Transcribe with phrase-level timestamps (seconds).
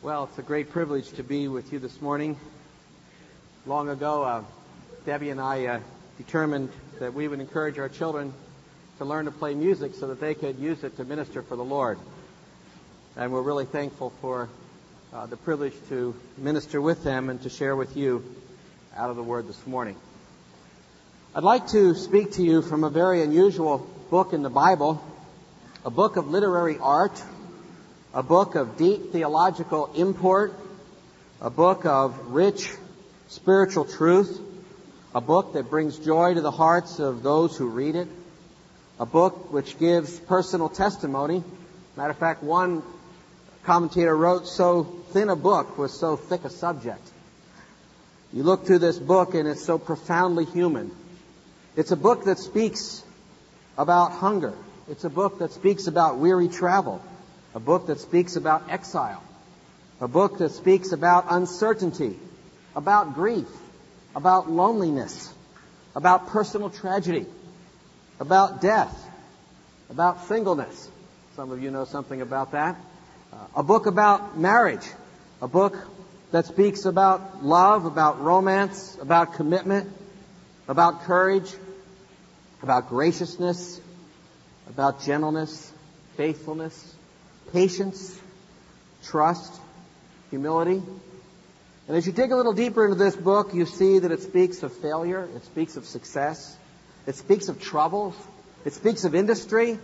[0.00, 2.38] Well, it's a great privilege to be with you this morning.
[3.66, 4.44] Long ago, uh,
[5.04, 5.80] Debbie and I uh,
[6.18, 6.70] determined
[7.00, 8.32] that we would encourage our children
[8.98, 11.64] to learn to play music so that they could use it to minister for the
[11.64, 11.98] Lord.
[13.16, 14.48] And we're really thankful for
[15.12, 18.22] uh, the privilege to minister with them and to share with you
[18.96, 19.96] out of the Word this morning.
[21.34, 23.78] I'd like to speak to you from a very unusual
[24.10, 25.02] book in the Bible,
[25.84, 27.20] a book of literary art
[28.18, 30.52] a book of deep theological import,
[31.40, 32.68] a book of rich
[33.28, 34.40] spiritual truth,
[35.14, 38.08] a book that brings joy to the hearts of those who read it,
[38.98, 41.44] a book which gives personal testimony.
[41.96, 42.82] Matter of fact, one
[43.62, 47.08] commentator wrote, so thin a book was so thick a subject.
[48.32, 50.90] You look through this book and it's so profoundly human.
[51.76, 53.00] It's a book that speaks
[53.76, 54.54] about hunger.
[54.88, 57.00] It's a book that speaks about weary travel
[57.58, 59.20] a book that speaks about exile,
[60.00, 62.16] a book that speaks about uncertainty,
[62.76, 63.48] about grief,
[64.14, 65.34] about loneliness,
[65.96, 67.26] about personal tragedy,
[68.20, 68.96] about death,
[69.90, 70.88] about singleness.
[71.34, 72.76] Some of you know something about that.
[73.32, 74.86] Uh, a book about marriage,
[75.42, 75.76] a book
[76.30, 79.90] that speaks about love, about romance, about commitment,
[80.68, 81.52] about courage,
[82.62, 83.80] about graciousness,
[84.68, 85.72] about gentleness,
[86.16, 86.94] faithfulness,
[87.52, 88.18] patience,
[89.04, 89.52] trust,
[90.30, 90.82] humility.
[91.88, 94.62] And as you dig a little deeper into this book, you see that it speaks
[94.62, 96.56] of failure, it speaks of success,
[97.06, 98.14] it speaks of troubles,
[98.64, 99.78] it speaks of industry,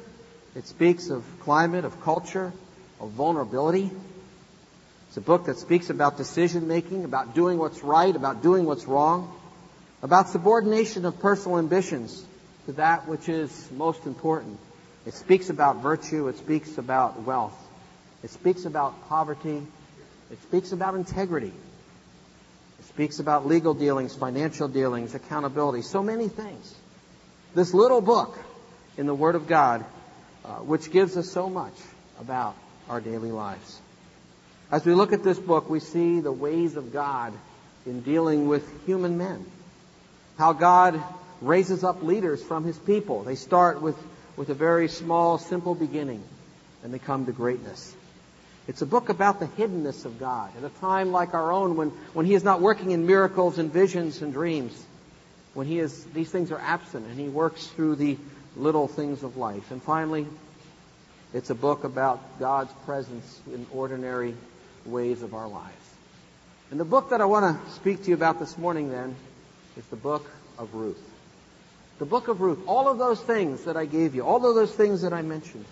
[0.55, 2.53] it speaks of climate, of culture,
[3.01, 3.91] of vulnerability.
[5.09, 8.85] It's a book that speaks about decision making, about doing what's right, about doing what's
[8.85, 9.35] wrong,
[10.03, 12.25] about subordination of personal ambitions
[12.67, 14.59] to that which is most important.
[15.07, 16.29] It speaks about virtue.
[16.29, 17.57] It speaks about wealth.
[18.23, 19.63] It speaks about poverty.
[20.31, 21.53] It speaks about integrity.
[22.79, 26.75] It speaks about legal dealings, financial dealings, accountability, so many things.
[27.55, 28.39] This little book
[28.97, 29.85] in the Word of God,
[30.45, 31.75] uh, which gives us so much
[32.19, 32.55] about
[32.89, 33.81] our daily lives.
[34.71, 37.33] As we look at this book, we see the ways of God
[37.87, 39.45] in dealing with human men.
[40.39, 41.03] How God
[41.41, 43.23] raises up leaders from His people.
[43.23, 43.97] They start with
[44.37, 46.23] with a very small, simple beginning,
[46.83, 47.95] and they come to greatness.
[48.67, 51.91] It's a book about the hiddenness of God at a time like our own when,
[52.15, 54.83] when He is not working in miracles and visions and dreams,
[55.53, 58.17] when He is, these things are absent and He works through the
[58.57, 59.71] little things of life.
[59.71, 60.27] And finally,
[61.35, 64.35] it's a book about God's presence in ordinary
[64.87, 65.75] ways of our lives.
[66.71, 69.15] And the book that I want to speak to you about this morning then
[69.77, 70.29] is the book
[70.59, 71.14] of Ruth.
[71.99, 74.73] The book of Ruth, all of those things that I gave you, all of those
[74.73, 75.65] things that I mentioned,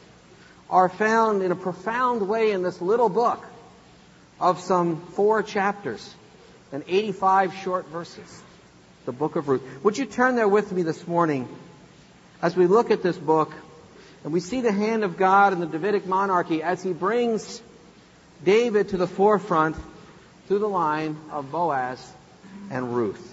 [0.70, 3.44] are found in a profound way in this little book
[4.40, 6.14] of some four chapters
[6.72, 8.42] and 85 short verses.
[9.04, 9.62] The book of Ruth.
[9.82, 11.48] Would you turn there with me this morning
[12.40, 13.52] as we look at this book
[14.24, 17.60] and we see the hand of God in the Davidic monarchy as he brings
[18.44, 19.76] David to the forefront
[20.46, 22.12] through the line of Boaz
[22.70, 23.31] and Ruth.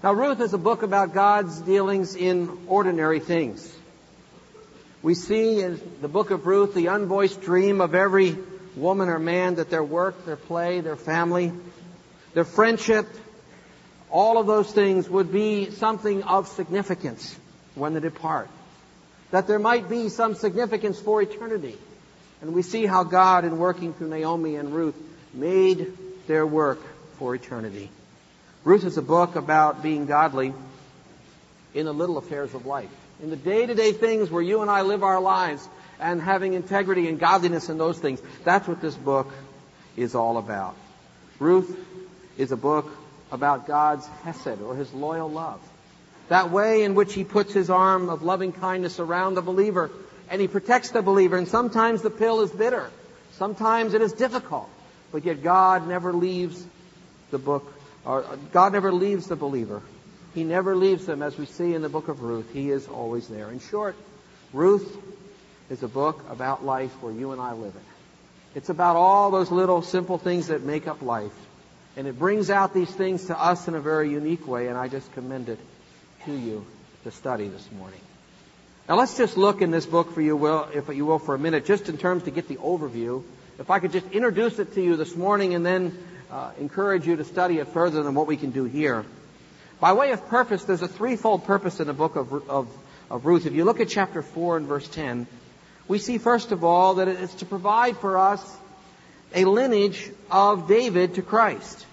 [0.00, 3.76] Now, Ruth is a book about God's dealings in ordinary things.
[5.02, 8.36] We see in the book of Ruth the unvoiced dream of every
[8.76, 11.52] woman or man that their work, their play, their family,
[12.32, 13.08] their friendship,
[14.08, 17.36] all of those things would be something of significance
[17.74, 18.48] when they depart.
[19.32, 21.76] That there might be some significance for eternity.
[22.40, 24.94] And we see how God, in working through Naomi and Ruth,
[25.34, 25.92] made
[26.28, 26.78] their work
[27.18, 27.90] for eternity.
[28.68, 30.52] Ruth is a book about being godly
[31.72, 32.90] in the little affairs of life.
[33.22, 35.66] In the day-to-day things where you and I live our lives
[35.98, 38.20] and having integrity and godliness in those things.
[38.44, 39.32] That's what this book
[39.96, 40.76] is all about.
[41.38, 41.74] Ruth
[42.36, 42.94] is a book
[43.32, 45.62] about God's hesed or his loyal love.
[46.28, 49.90] That way in which he puts his arm of loving kindness around the believer
[50.28, 52.90] and he protects the believer and sometimes the pill is bitter.
[53.32, 54.68] Sometimes it is difficult.
[55.10, 56.62] But yet God never leaves
[57.30, 57.77] the book
[58.52, 59.82] God never leaves the believer.
[60.34, 62.50] He never leaves them, as we see in the book of Ruth.
[62.52, 63.50] He is always there.
[63.50, 63.96] In short,
[64.52, 64.96] Ruth
[65.68, 68.58] is a book about life where you and I live it.
[68.58, 71.32] It's about all those little simple things that make up life.
[71.96, 74.88] And it brings out these things to us in a very unique way, and I
[74.88, 75.58] just commend it
[76.24, 76.64] to you
[77.04, 78.00] to study this morning.
[78.88, 81.38] Now let's just look in this book for you will, if you will, for a
[81.38, 83.22] minute, just in terms to get the overview.
[83.58, 85.98] If I could just introduce it to you this morning and then
[86.30, 89.04] uh, encourage you to study it further than what we can do here.
[89.80, 92.68] By way of purpose, there's a threefold purpose in the book of, of,
[93.10, 93.46] of Ruth.
[93.46, 95.26] If you look at chapter 4 and verse 10,
[95.86, 98.56] we see first of all that it's to provide for us
[99.34, 101.86] a lineage of David to Christ.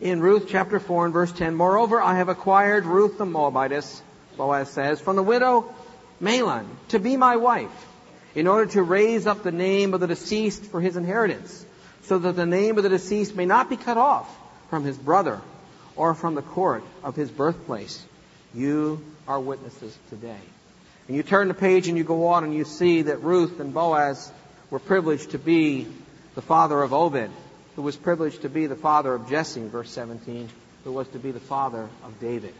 [0.00, 4.02] In Ruth chapter 4 and verse 10, Moreover, I have acquired Ruth the Moabitess,
[4.36, 5.74] Boaz says, from the widow
[6.22, 7.86] Mahlon to be my wife,
[8.34, 11.66] in order to raise up the name of the deceased for his inheritance,
[12.08, 14.34] so that the name of the deceased may not be cut off
[14.70, 15.40] from his brother
[15.94, 18.02] or from the court of his birthplace.
[18.54, 20.40] You are witnesses today.
[21.06, 23.74] And you turn the page and you go on and you see that Ruth and
[23.74, 24.32] Boaz
[24.70, 25.86] were privileged to be
[26.34, 27.30] the father of Obed,
[27.76, 30.48] who was privileged to be the father of Jesse, verse 17,
[30.84, 32.54] who was to be the father of David.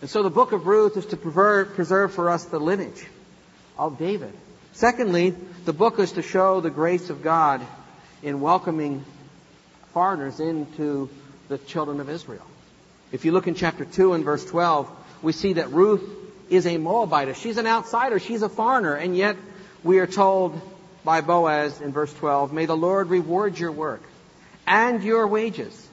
[0.00, 3.04] And so the book of Ruth is to preserve for us the lineage
[3.76, 4.32] of David.
[4.72, 5.34] Secondly,
[5.64, 7.60] the book is to show the grace of God
[8.22, 9.04] in welcoming
[9.92, 11.08] foreigners into
[11.48, 12.46] the children of Israel.
[13.12, 14.90] If you look in chapter 2 and verse 12,
[15.22, 16.02] we see that Ruth
[16.48, 17.36] is a Moabite.
[17.36, 18.18] She's an outsider.
[18.18, 18.94] She's a foreigner.
[18.94, 19.36] And yet
[19.82, 20.60] we are told
[21.04, 24.02] by Boaz in verse 12, May the Lord reward your work
[24.66, 25.88] and your wages.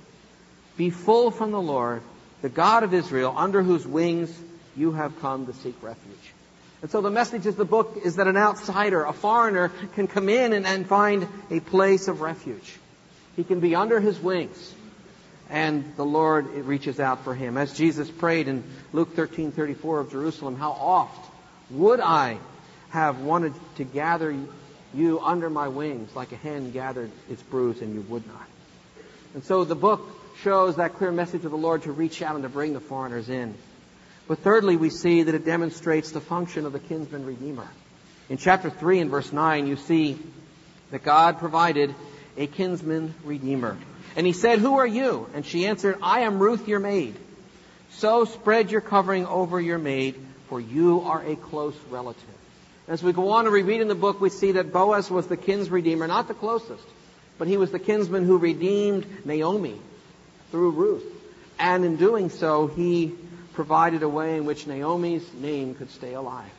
[0.75, 2.01] Be full from the Lord,
[2.41, 4.35] the God of Israel, under whose wings
[4.75, 6.33] you have come to seek refuge.
[6.81, 10.29] And so the message of the book is that an outsider, a foreigner, can come
[10.29, 12.77] in and, and find a place of refuge.
[13.35, 14.75] He can be under his wings
[15.49, 17.57] and the Lord reaches out for him.
[17.57, 21.31] As Jesus prayed in Luke 13:34 of Jerusalem, how oft
[21.69, 22.37] would I
[22.89, 24.35] have wanted to gather
[24.93, 28.47] you under my wings like a hen gathered its brood and you would not.
[29.33, 30.01] And so the book
[30.41, 33.29] shows that clear message of the Lord to reach out and to bring the foreigners
[33.29, 33.53] in.
[34.27, 37.67] But thirdly, we see that it demonstrates the function of the kinsman redeemer.
[38.29, 40.19] In chapter 3 and verse 9, you see
[40.91, 41.95] that God provided
[42.35, 43.77] a kinsman redeemer.
[44.15, 45.29] And he said, Who are you?
[45.33, 47.15] And she answered, I am Ruth your maid.
[47.91, 50.15] So spread your covering over your maid,
[50.49, 52.23] for you are a close relative.
[52.87, 55.37] As we go on to read in the book, we see that Boaz was the
[55.37, 56.83] kins redeemer, not the closest,
[57.37, 59.79] but he was the kinsman who redeemed Naomi
[60.51, 61.03] through Ruth.
[61.59, 63.13] And in doing so, he
[63.57, 66.49] provided a way in which Naomi's name could stay alive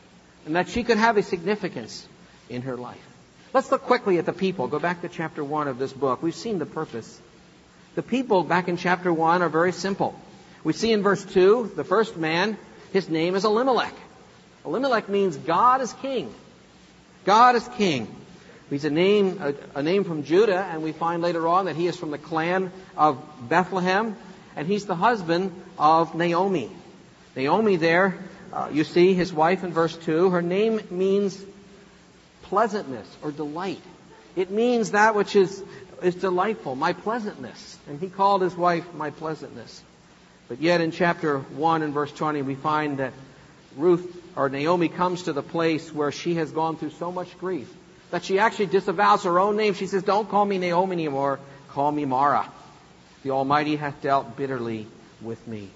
[0.45, 2.07] and that she could have a significance
[2.49, 3.07] in her life.
[3.53, 4.67] Let's look quickly at the people.
[4.67, 6.21] Go back to chapter 1 of this book.
[6.21, 7.19] We've seen the purpose
[7.95, 10.17] the people back in chapter 1 are very simple.
[10.63, 12.57] We see in verse 2, the first man,
[12.93, 13.93] his name is Elimelech.
[14.65, 16.33] Elimelech means God is king.
[17.25, 18.07] God is king.
[18.69, 21.87] He's a name, a, a, name from Judah, and we find later on that he
[21.87, 24.15] is from the clan of Bethlehem,
[24.55, 26.69] and he's the husband of Naomi.
[27.39, 28.17] Naomi there,
[28.51, 31.41] uh, you see his wife in verse 2, her name means
[32.43, 33.81] pleasantness or delight.
[34.35, 35.63] It means that which is
[36.01, 37.77] is delightful, my pleasantness.
[37.87, 39.81] And he called his wife my pleasantness.
[40.47, 43.13] But yet in chapter 1 and verse 20, we find that
[43.77, 47.71] Ruth or Naomi comes to the place where she has gone through so much grief
[48.11, 49.73] that she actually disavows her own name.
[49.73, 51.39] She says, Don't call me Naomi anymore,
[51.69, 52.49] call me Mara.
[53.23, 54.87] The Almighty hath dealt bitterly
[55.21, 55.69] with me.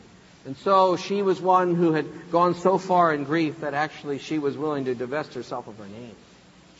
[0.45, 4.39] And so she was one who had gone so far in grief that actually she
[4.39, 6.15] was willing to divest herself of her name.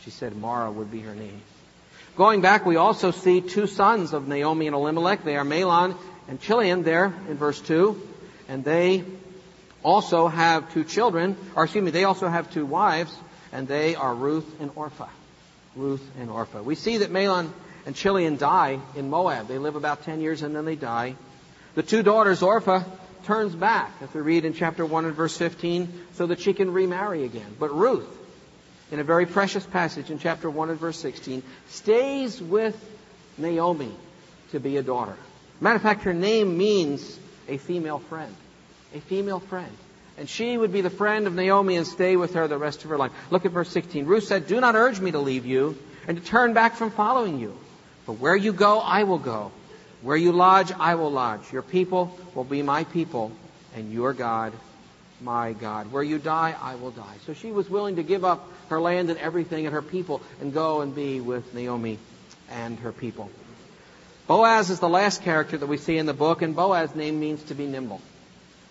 [0.04, 1.40] She said Mara would be her name.
[2.16, 5.24] Going back, we also see two sons of Naomi and Elimelech.
[5.24, 5.96] They are Mahlon
[6.28, 8.00] and Chilion there in verse 2.
[8.48, 9.02] And they
[9.82, 13.16] also have two children, or excuse me, they also have two wives,
[13.50, 15.08] and they are Ruth and Orpha.
[15.74, 16.62] Ruth and Orpha.
[16.62, 17.50] We see that Mahlon
[17.86, 19.48] and Chilion die in Moab.
[19.48, 21.16] They live about 10 years and then they die.
[21.74, 22.84] The two daughters, Orpah,
[23.24, 26.72] turns back, as we read in chapter 1 and verse 15, so that she can
[26.72, 27.56] remarry again.
[27.58, 28.08] But Ruth,
[28.90, 32.76] in a very precious passage in chapter 1 and verse 16, stays with
[33.38, 33.92] Naomi
[34.52, 35.16] to be a daughter.
[35.60, 38.34] Matter of fact, her name means a female friend.
[38.94, 39.72] A female friend.
[40.16, 42.90] And she would be the friend of Naomi and stay with her the rest of
[42.90, 43.12] her life.
[43.30, 44.06] Look at verse 16.
[44.06, 45.76] Ruth said, Do not urge me to leave you
[46.06, 47.56] and to turn back from following you.
[48.06, 49.50] For where you go, I will go.
[50.04, 51.50] Where you lodge, I will lodge.
[51.50, 53.32] Your people will be my people,
[53.74, 54.52] and your God
[55.22, 55.90] my God.
[55.90, 57.16] Where you die, I will die.
[57.24, 60.52] So she was willing to give up her land and everything and her people and
[60.52, 61.98] go and be with Naomi
[62.50, 63.30] and her people.
[64.26, 67.42] Boaz is the last character that we see in the book, and Boaz's name means
[67.44, 68.02] to be nimble.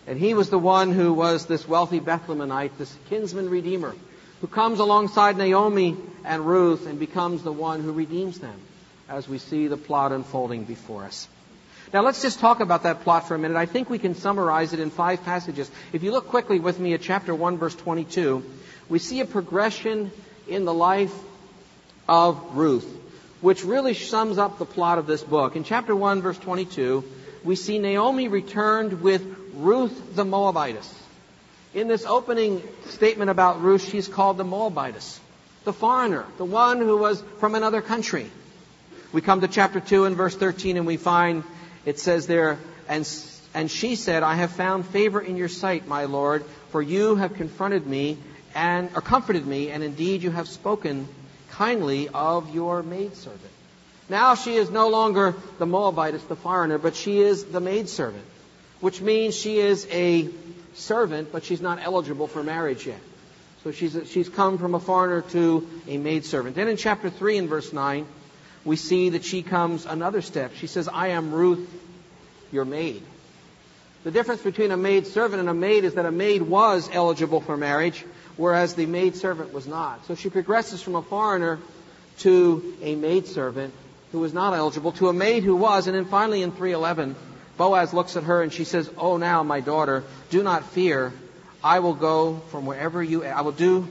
[0.05, 3.95] And he was the one who was this wealthy Bethlehemite, this kinsman redeemer,
[4.41, 8.59] who comes alongside Naomi and Ruth and becomes the one who redeems them
[9.13, 11.27] as we see the plot unfolding before us.
[11.93, 13.55] Now let's just talk about that plot for a minute.
[13.57, 15.69] I think we can summarize it in five passages.
[15.91, 18.43] If you look quickly with me at chapter 1 verse 22,
[18.89, 20.11] we see a progression
[20.47, 21.13] in the life
[22.09, 22.87] of Ruth,
[23.41, 25.55] which really sums up the plot of this book.
[25.55, 27.03] In chapter 1 verse 22,
[27.43, 30.91] we see Naomi returned with Ruth the Moabitess.
[31.75, 35.19] In this opening statement about Ruth, she's called the Moabitess,
[35.65, 38.31] the foreigner, the one who was from another country.
[39.13, 41.43] We come to chapter 2 and verse 13 and we find
[41.85, 42.57] it says there,
[42.89, 43.07] and,
[43.53, 47.35] and she said, I have found favor in your sight, my Lord, for you have
[47.35, 48.17] confronted me
[48.55, 51.07] and, or comforted me, and indeed you have spoken
[51.51, 53.51] kindly of your maidservant.
[54.09, 58.25] Now she is no longer the Moabitess, the foreigner, but she is the maidservant,
[58.79, 60.27] which means she is a
[60.73, 62.99] servant, but she's not eligible for marriage yet.
[63.63, 66.55] So she's, she's come from a foreigner to a maidservant.
[66.55, 68.07] Then in chapter 3 and verse 9,
[68.65, 70.53] we see that she comes another step.
[70.55, 71.69] She says, I am Ruth,
[72.51, 73.03] your maid.
[74.03, 77.41] The difference between a maid servant and a maid is that a maid was eligible
[77.41, 78.05] for marriage,
[78.35, 80.05] whereas the maid servant was not.
[80.07, 81.59] So she progresses from a foreigner
[82.19, 83.73] to a maid servant
[84.11, 87.15] who was not eligible to a maid who was, and then finally in 311,
[87.57, 91.13] Boaz looks at her and she says, Oh now, my daughter, do not fear.
[91.63, 93.87] I will go from wherever you, I will do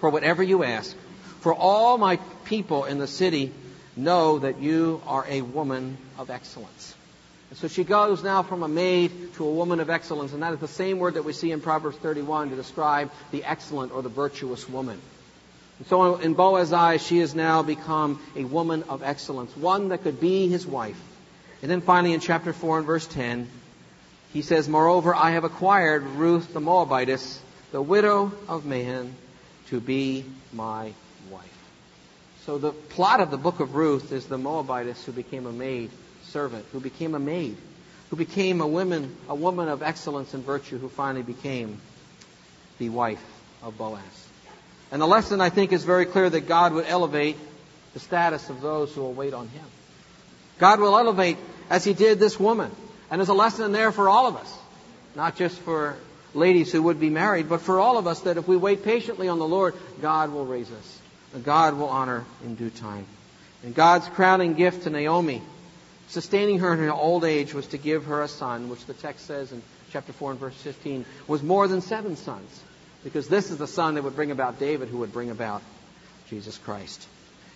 [0.00, 0.96] for whatever you ask.
[1.40, 3.52] For all my people in the city
[3.96, 6.94] know that you are a woman of excellence.
[7.50, 10.54] And so she goes now from a maid to a woman of excellence, and that
[10.54, 14.00] is the same word that we see in Proverbs 31 to describe the excellent or
[14.00, 14.98] the virtuous woman.
[15.78, 20.02] And so in Boaz's eyes, she has now become a woman of excellence, one that
[20.02, 21.00] could be his wife.
[21.60, 23.48] And then finally in chapter 4 and verse 10,
[24.32, 27.38] he says, Moreover, I have acquired Ruth the Moabitess,
[27.70, 29.12] the widow of Mahlon,
[29.68, 30.92] to be my
[31.30, 31.61] wife.
[32.46, 35.90] So the plot of the book of Ruth is the Moabitess who became a maid
[36.24, 37.56] servant, who became a maid,
[38.10, 41.80] who became a woman, a woman of excellence and virtue, who finally became
[42.78, 43.22] the wife
[43.62, 44.02] of Boaz.
[44.90, 47.36] And the lesson, I think, is very clear that God would elevate
[47.94, 49.64] the status of those who will wait on Him.
[50.58, 51.36] God will elevate,
[51.70, 52.72] as He did this woman.
[53.10, 54.58] And there's a lesson there for all of us,
[55.14, 55.96] not just for
[56.34, 59.28] ladies who would be married, but for all of us that if we wait patiently
[59.28, 61.01] on the Lord, God will raise us.
[61.40, 63.06] God will honor in due time.
[63.62, 65.42] And God's crowning gift to Naomi,
[66.08, 69.26] sustaining her in her old age, was to give her a son, which the text
[69.26, 69.62] says in
[69.92, 72.62] chapter 4 and verse 15, was more than seven sons.
[73.04, 75.62] Because this is the son that would bring about David, who would bring about
[76.28, 77.06] Jesus Christ.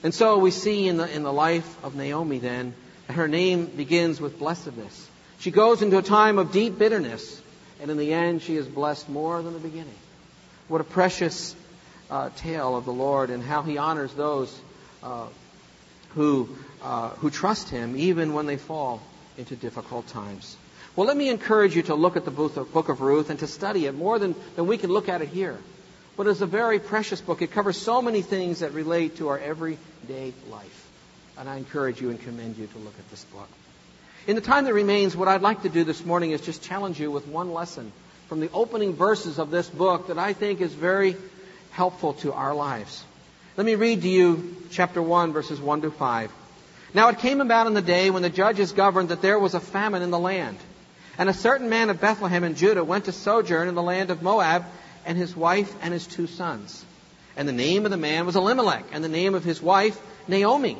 [0.03, 2.75] And so we see in the, in the life of Naomi then,
[3.09, 5.09] her name begins with blessedness.
[5.39, 7.41] She goes into a time of deep bitterness,
[7.81, 9.95] and in the end, she is blessed more than the beginning.
[10.69, 11.55] What a precious
[12.11, 14.57] uh, tale of the Lord and how He honors those
[15.03, 15.27] uh,
[16.11, 16.49] who
[16.83, 19.03] uh, who trust Him, even when they fall
[19.39, 20.57] into difficult times.
[20.95, 23.85] Well, let me encourage you to look at the book of Ruth and to study
[23.85, 25.59] it more than, than we can look at it here.
[26.17, 27.43] But it's a very precious book.
[27.43, 30.89] It covers so many things that relate to our everyday life.
[31.37, 33.49] And I encourage you and commend you to look at this book.
[34.27, 36.99] In the time that remains, what I'd like to do this morning is just challenge
[36.99, 37.93] you with one lesson
[38.29, 41.15] from the opening verses of this book that I think is very
[41.71, 43.05] helpful to our lives.
[43.57, 46.31] Let me read to you chapter 1, verses 1 to 5.
[46.95, 49.61] Now it came about in the day when the judges governed that there was a
[49.61, 50.59] famine in the land.
[51.19, 54.23] And a certain man of Bethlehem in Judah went to sojourn in the land of
[54.23, 54.65] Moab,
[55.07, 56.85] and his wife and his two sons.
[57.37, 60.77] And the name of the man was Elimelech, and the name of his wife Naomi.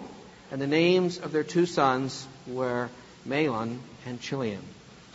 [0.51, 2.89] And the names of their two sons were
[3.27, 4.63] Mahlon, and Chilion.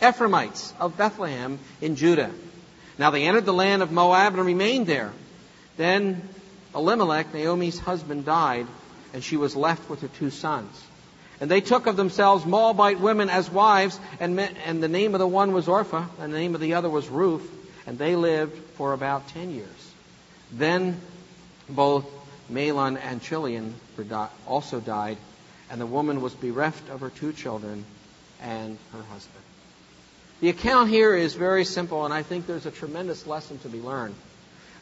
[0.02, 2.30] Ephraimites of Bethlehem in Judah.
[2.98, 5.12] Now they entered the land of Moab and remained there.
[5.76, 6.22] Then
[6.74, 8.66] Elimelech, Naomi's husband, died,
[9.12, 10.82] and she was left with her two sons.
[11.40, 15.26] And they took of themselves Moabite women as wives, and, and the name of the
[15.26, 17.50] one was Orpha, and the name of the other was Ruth,
[17.86, 19.92] and they lived for about ten years.
[20.52, 21.00] Then
[21.68, 22.06] both
[22.50, 23.74] Mahlon and Chilion
[24.46, 25.18] also died,
[25.70, 27.84] and the woman was bereft of her two children
[28.40, 29.44] and her husband.
[30.40, 33.80] The account here is very simple, and I think there's a tremendous lesson to be
[33.80, 34.14] learned.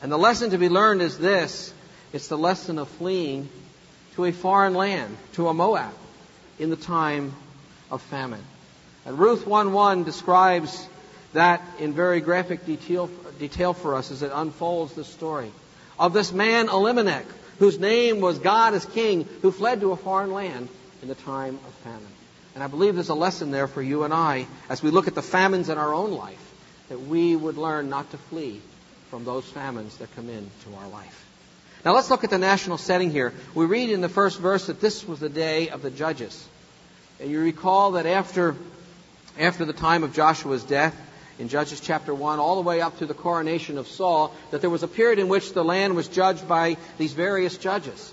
[0.03, 1.73] And the lesson to be learned is this
[2.13, 3.49] it's the lesson of fleeing
[4.15, 5.93] to a foreign land, to a Moab,
[6.59, 7.35] in the time
[7.91, 8.43] of famine.
[9.05, 10.87] And Ruth 1:1 describes
[11.33, 15.53] that in very graphic detail, detail for us as it unfolds the story
[15.99, 17.27] of this man Elimelech,
[17.59, 20.69] whose name was God as King, who fled to a foreign land
[21.03, 22.01] in the time of famine.
[22.55, 25.15] And I believe there's a lesson there for you and I as we look at
[25.15, 26.55] the famines in our own life,
[26.89, 28.61] that we would learn not to flee
[29.11, 31.27] from those famines that come into our life.
[31.85, 33.33] Now let's look at the national setting here.
[33.55, 36.47] We read in the first verse that this was the day of the judges.
[37.19, 38.55] And you recall that after,
[39.39, 40.97] after the time of Joshua's death,
[41.41, 44.69] in Judges chapter 1, all the way up to the coronation of Saul, that there
[44.69, 48.13] was a period in which the land was judged by these various judges.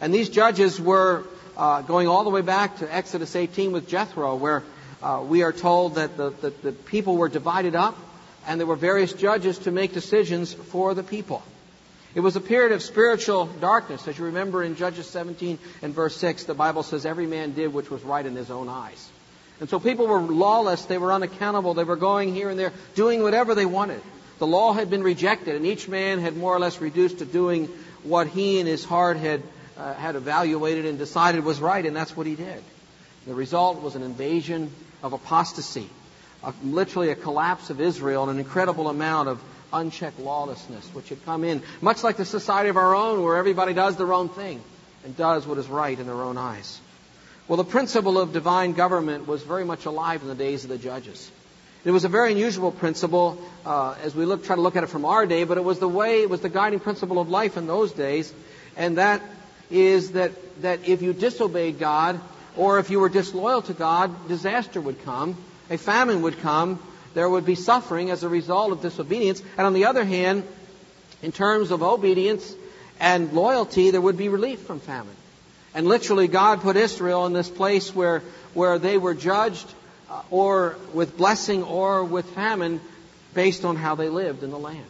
[0.00, 1.24] And these judges were
[1.56, 4.62] uh, going all the way back to Exodus 18 with Jethro, where
[5.02, 7.98] uh, we are told that the, the, the people were divided up
[8.46, 11.42] and there were various judges to make decisions for the people.
[12.14, 14.06] It was a period of spiritual darkness.
[14.06, 17.72] As you remember in Judges 17 and verse 6, the Bible says every man did
[17.72, 19.08] which was right in his own eyes.
[19.60, 23.22] And so people were lawless, they were unaccountable, they were going here and there, doing
[23.22, 24.02] whatever they wanted.
[24.38, 27.68] The law had been rejected, and each man had more or less reduced to doing
[28.02, 29.40] what he in his heart had,
[29.78, 32.62] uh, had evaluated and decided was right, and that's what he did.
[33.26, 34.72] The result was an invasion
[35.02, 35.88] of apostasy,
[36.44, 41.24] a, literally a collapse of Israel, and an incredible amount of unchecked lawlessness which had
[41.24, 44.60] come in, much like the society of our own, where everybody does their own thing
[45.04, 46.80] and does what is right in their own eyes.
[47.48, 50.78] Well, the principle of divine government was very much alive in the days of the
[50.78, 51.30] judges.
[51.84, 54.86] It was a very unusual principle uh, as we look, try to look at it
[54.86, 57.56] from our day, but it was the way, it was the guiding principle of life
[57.56, 58.32] in those days,
[58.76, 59.20] and that
[59.70, 60.32] is that,
[60.62, 62.20] that if you disobeyed God
[62.56, 65.36] or if you were disloyal to God, disaster would come,
[65.72, 66.78] a famine would come,
[67.14, 69.42] there would be suffering as a result of disobedience.
[69.56, 70.44] And on the other hand,
[71.22, 72.54] in terms of obedience
[73.00, 75.16] and loyalty, there would be relief from famine.
[75.74, 79.66] And literally, God put Israel in this place where, where they were judged
[80.10, 82.82] uh, or with blessing or with famine
[83.32, 84.84] based on how they lived in the land.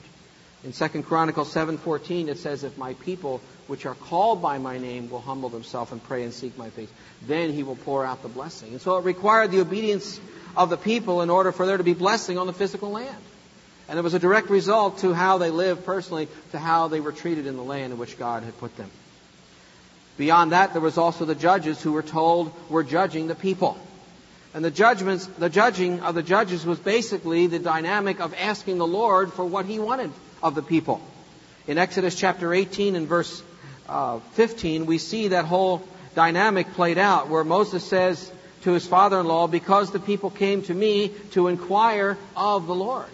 [0.65, 5.11] In 2 Chronicles 7:14 it says if my people which are called by my name
[5.11, 6.89] will humble themselves and pray and seek my face
[7.27, 8.71] then he will pour out the blessing.
[8.71, 10.21] And so it required the obedience
[10.57, 13.17] of the people in order for there to be blessing on the physical land.
[13.89, 17.13] And it was a direct result to how they lived personally, to how they were
[17.13, 18.91] treated in the land in which God had put them.
[20.17, 23.77] Beyond that, there was also the judges who were told were judging the people.
[24.55, 28.87] And the judgments, the judging of the judges was basically the dynamic of asking the
[28.87, 30.11] Lord for what he wanted
[30.43, 31.01] of the people.
[31.67, 33.43] In Exodus chapter 18 and verse
[33.89, 35.83] uh, 15, we see that whole
[36.15, 38.31] dynamic played out where Moses says,
[38.63, 43.09] to his father-in-law because the people came to me to inquire of the Lord.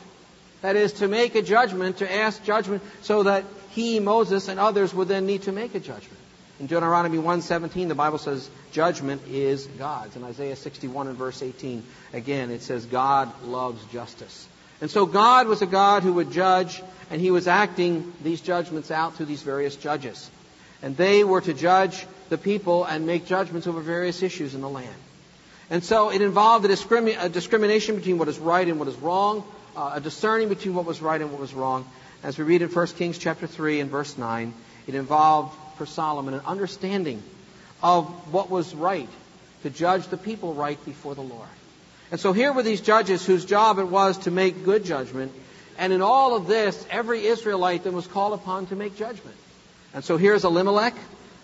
[0.63, 4.93] That is, to make a judgment, to ask judgment, so that he, Moses, and others
[4.93, 6.19] would then need to make a judgment.
[6.59, 10.17] In Deuteronomy 1:17, the Bible says judgment is God's.
[10.17, 14.49] In Isaiah 61 and verse 18, again, it says God loves justice.
[14.81, 18.91] And so God was a God who would judge, and he was acting these judgments
[18.91, 20.29] out through these various judges.
[20.83, 24.69] And they were to judge the people and make judgments over various issues in the
[24.69, 24.95] land.
[25.71, 28.97] And so it involved a, discrimi- a discrimination between what is right and what is
[28.97, 29.45] wrong,
[29.77, 31.87] uh, a discerning between what was right and what was wrong.
[32.23, 34.55] As we read in 1 Kings chapter 3 and verse 9,
[34.87, 37.23] it involved for Solomon an understanding
[37.83, 39.09] of what was right,
[39.63, 41.49] to judge the people right before the Lord.
[42.11, 45.33] And so here were these judges whose job it was to make good judgment.
[45.77, 49.37] And in all of this, every Israelite then was called upon to make judgment.
[49.95, 50.95] And so here's Elimelech,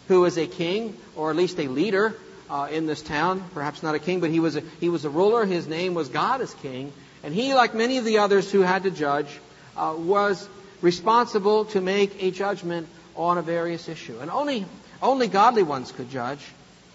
[0.08, 2.16] who is a king, or at least a leader,
[2.50, 3.44] uh, in this town.
[3.54, 5.44] Perhaps not a king, but he was a, he was a ruler.
[5.44, 6.92] His name was God as king.
[7.22, 9.28] And he, like many of the others who had to judge,
[9.76, 10.48] uh, was
[10.82, 14.18] responsible to make a judgment on a various issue.
[14.20, 14.66] And only,
[15.02, 16.40] only godly ones could judge.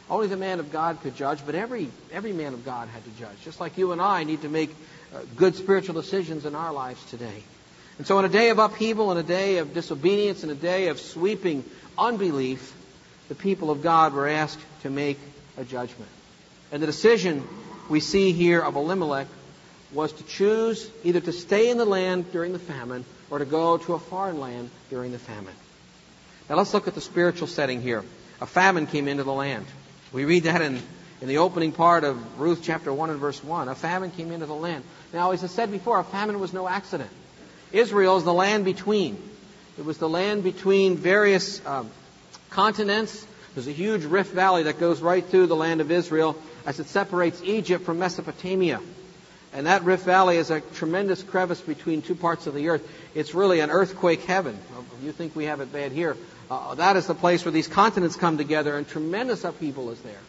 [0.09, 3.09] Only the man of God could judge, but every, every man of God had to
[3.11, 3.37] judge.
[3.43, 4.75] Just like you and I need to make
[5.13, 7.43] uh, good spiritual decisions in our lives today.
[7.99, 10.87] And so, in a day of upheaval, in a day of disobedience, in a day
[10.87, 11.63] of sweeping
[11.97, 12.73] unbelief,
[13.27, 15.19] the people of God were asked to make
[15.59, 16.09] a judgment.
[16.71, 17.47] And the decision
[17.89, 19.27] we see here of Elimelech
[19.91, 23.77] was to choose either to stay in the land during the famine or to go
[23.77, 25.53] to a foreign land during the famine.
[26.49, 28.03] Now let's look at the spiritual setting here.
[28.41, 29.65] A famine came into the land.
[30.13, 30.81] We read that in,
[31.21, 33.67] in the opening part of Ruth chapter 1 and verse 1.
[33.67, 34.83] A famine came into the land.
[35.13, 37.09] Now, as I said before, a famine was no accident.
[37.71, 39.21] Israel is the land between.
[39.77, 41.89] It was the land between various um,
[42.49, 43.25] continents
[43.59, 46.87] there's a huge rift valley that goes right through the land of Israel as it
[46.87, 48.79] separates Egypt from Mesopotamia.
[49.51, 52.89] And that rift valley is a tremendous crevice between two parts of the earth.
[53.13, 54.57] It's really an earthquake heaven.
[55.03, 56.15] You think we have it bad here.
[56.49, 60.21] Uh, that is the place where these continents come together and tremendous upheaval is there.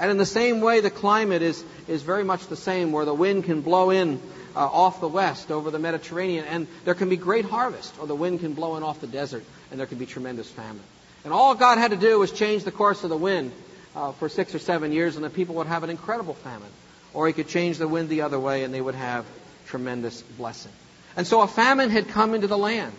[0.00, 3.14] And in the same way, the climate is, is very much the same, where the
[3.14, 4.20] wind can blow in
[4.56, 8.16] uh, off the west over the Mediterranean, and there can be great harvest, or the
[8.16, 10.82] wind can blow in off the desert, and there can be tremendous famine.
[11.26, 13.50] And all God had to do was change the course of the wind
[13.96, 16.70] uh, for six or seven years, and the people would have an incredible famine.
[17.12, 19.26] Or he could change the wind the other way, and they would have
[19.66, 20.70] tremendous blessing.
[21.16, 22.92] And so a famine had come into the land.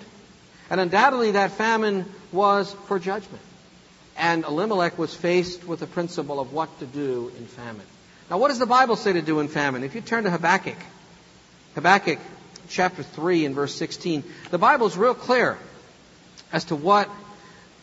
[0.69, 3.41] And undoubtedly that famine was for judgment.
[4.17, 7.85] And Elimelech was faced with the principle of what to do in famine.
[8.29, 9.85] Now, what does the Bible say to do in famine?
[9.85, 10.75] If you turn to Habakkuk,
[11.75, 12.19] Habakkuk
[12.67, 15.57] chapter 3 and verse 16, the Bible is real clear
[16.51, 17.09] as to what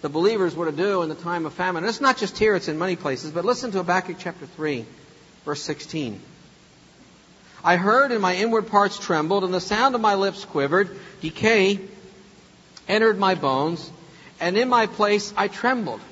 [0.04, 1.82] the believers were to do in the time of famine.
[1.82, 4.84] And it's not just here, it's in many places, but listen to Habakkuk chapter 3,
[5.46, 6.20] verse 16.
[7.64, 10.94] I heard and my inward parts trembled, and the sound of my lips quivered.
[11.22, 11.80] Decay
[12.86, 13.90] entered my bones,
[14.40, 16.02] and in my place I trembled,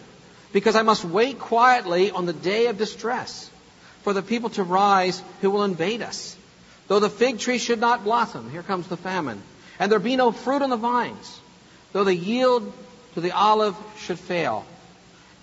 [0.55, 3.51] because I must wait quietly on the day of distress
[4.05, 6.35] for the people to rise who will invade us.
[6.89, 9.43] Though the fig tree should not blossom, here comes the famine,
[9.79, 11.39] and there be no fruit on the vines,
[11.93, 12.73] though the yield
[13.15, 14.65] to the olive should fail,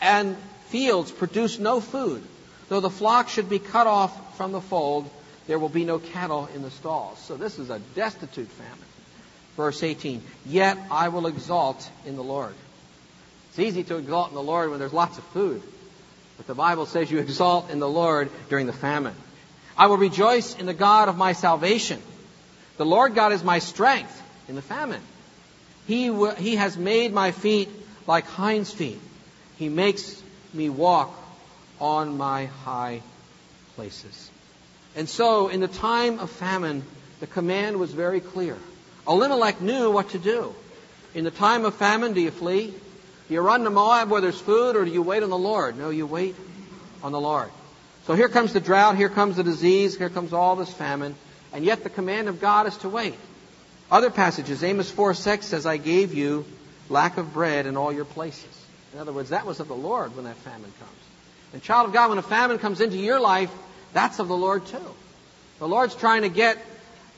[0.02, 0.36] and
[0.68, 2.24] fields produce no food,
[2.70, 5.10] though the flock should be cut off from the fold,
[5.48, 7.20] there will be no cattle in the stalls.
[7.20, 8.80] So this is a destitute famine.
[9.58, 12.54] Verse 18, yet I will exalt in the Lord.
[13.50, 15.62] It's easy to exalt in the Lord when there's lots of food.
[16.38, 19.16] But the Bible says you exalt in the Lord during the famine.
[19.78, 22.02] I will rejoice in the God of my salvation.
[22.78, 25.02] The Lord God is my strength in the famine.
[25.90, 27.68] He, w- he has made my feet
[28.06, 29.02] like hinds' feet.
[29.58, 30.22] He makes
[30.54, 31.12] me walk
[31.82, 33.02] on my high
[33.76, 34.30] places.
[34.96, 36.84] And so, in the time of famine,
[37.22, 38.56] the command was very clear.
[39.08, 40.54] Elimelech knew what to do.
[41.16, 42.68] In the time of famine, do you flee?
[42.68, 45.76] Do you run to Moab where there's food, or do you wait on the Lord?
[45.76, 46.36] No, you wait
[47.02, 47.50] on the Lord.
[48.06, 51.16] So here comes the drought, here comes the disease, here comes all this famine,
[51.52, 53.16] and yet the command of God is to wait.
[53.92, 56.46] Other passages, Amos 4 6 says, I gave you
[56.90, 58.46] lack of bread in all your places.
[58.94, 60.92] In other words, that was of the Lord when that famine comes.
[61.54, 63.52] And child of God, when a famine comes into your life,
[63.94, 64.96] that's of the Lord too.
[65.60, 66.58] The Lord's trying to get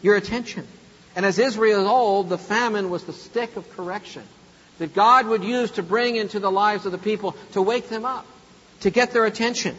[0.01, 0.67] your attention.
[1.15, 4.23] And as Israel is old, the famine was the stick of correction
[4.79, 8.05] that God would use to bring into the lives of the people to wake them
[8.05, 8.25] up,
[8.81, 9.75] to get their attention,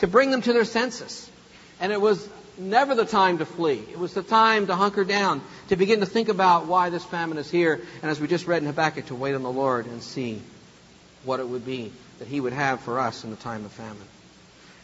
[0.00, 1.30] to bring them to their senses.
[1.80, 3.82] And it was never the time to flee.
[3.90, 7.38] It was the time to hunker down, to begin to think about why this famine
[7.38, 10.02] is here, and as we just read in Habakkuk, to wait on the Lord and
[10.02, 10.40] see
[11.24, 13.96] what it would be that He would have for us in the time of famine.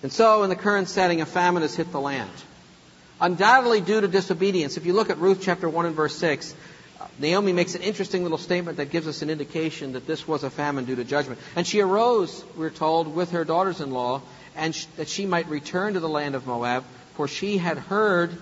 [0.02, 2.30] And so, in the current setting, a famine has hit the land.
[3.20, 4.76] Undoubtedly due to disobedience.
[4.76, 6.54] If you look at Ruth chapter 1 and verse 6,
[7.18, 10.50] Naomi makes an interesting little statement that gives us an indication that this was a
[10.50, 11.40] famine due to judgment.
[11.54, 14.22] And she arose, we're told, with her daughters in law,
[14.56, 16.84] and sh- that she might return to the land of Moab,
[17.22, 18.36] for she had heard,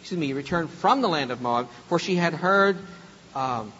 [0.00, 2.78] excuse me, return from the land of Moab, for she had heard
[3.34, 3.70] um,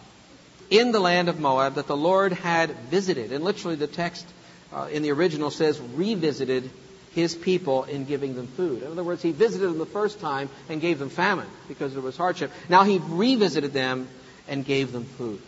[0.69, 3.31] in the land of Moab that the Lord had visited.
[3.31, 4.27] And literally, the text
[4.71, 6.69] uh, in the original says revisited
[7.15, 8.83] his people in giving them food.
[8.83, 12.03] In other words, he visited them the first time and gave them famine because there
[12.03, 12.51] was hardship.
[12.69, 14.07] Now he revisited them
[14.47, 15.41] and gave them food.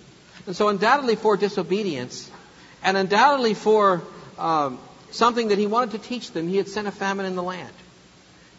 [0.47, 2.27] And so, undoubtedly for disobedience,
[2.81, 4.01] and undoubtedly for
[4.39, 4.79] um,
[5.11, 7.69] something that he wanted to teach them, he had sent a famine in the land.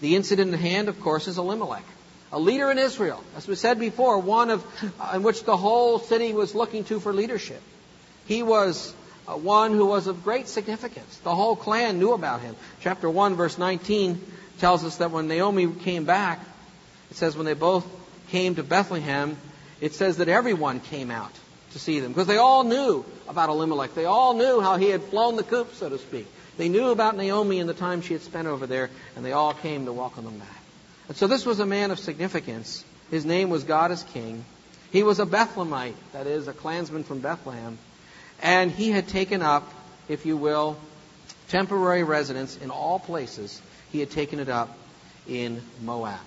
[0.01, 1.85] The incident in hand, of course, is Elimelech,
[2.33, 4.65] a leader in Israel, as we said before, one of
[4.99, 7.61] uh, in which the whole city was looking to for leadership.
[8.27, 8.95] He was
[9.29, 11.19] uh, one who was of great significance.
[11.19, 12.57] The whole clan knew about him.
[12.81, 14.21] Chapter 1, verse 19
[14.59, 16.41] tells us that when Naomi came back,
[17.11, 17.87] it says when they both
[18.29, 19.37] came to Bethlehem,
[19.81, 21.33] it says that everyone came out
[21.73, 23.95] to see them because they all knew about Elimelech.
[23.95, 26.27] They all knew how he had flown the coop, so to speak.
[26.61, 29.55] They knew about Naomi and the time she had spent over there, and they all
[29.55, 30.63] came to welcome them back.
[31.09, 32.85] And so this was a man of significance.
[33.11, 34.45] His name was God as King.
[34.93, 37.79] He was a Bethlehemite, that is, a clansman from Bethlehem.
[38.43, 39.73] And he had taken up,
[40.07, 40.77] if you will,
[41.49, 43.63] temporary residence in all places.
[43.91, 44.77] He had taken it up
[45.27, 46.21] in Moab.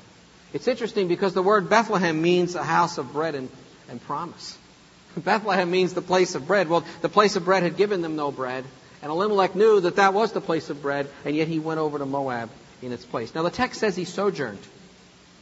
[0.52, 3.50] It's interesting because the word Bethlehem means a house of bread and,
[3.88, 4.58] and promise.
[5.16, 6.70] Bethlehem means the place of bread.
[6.70, 8.66] Well, the place of bread had given them no bread,
[9.04, 12.00] and Elimelech knew that that was the place of bread, and yet he went over
[12.00, 12.50] to Moab
[12.82, 13.36] in its place.
[13.36, 14.66] Now, the text says he sojourned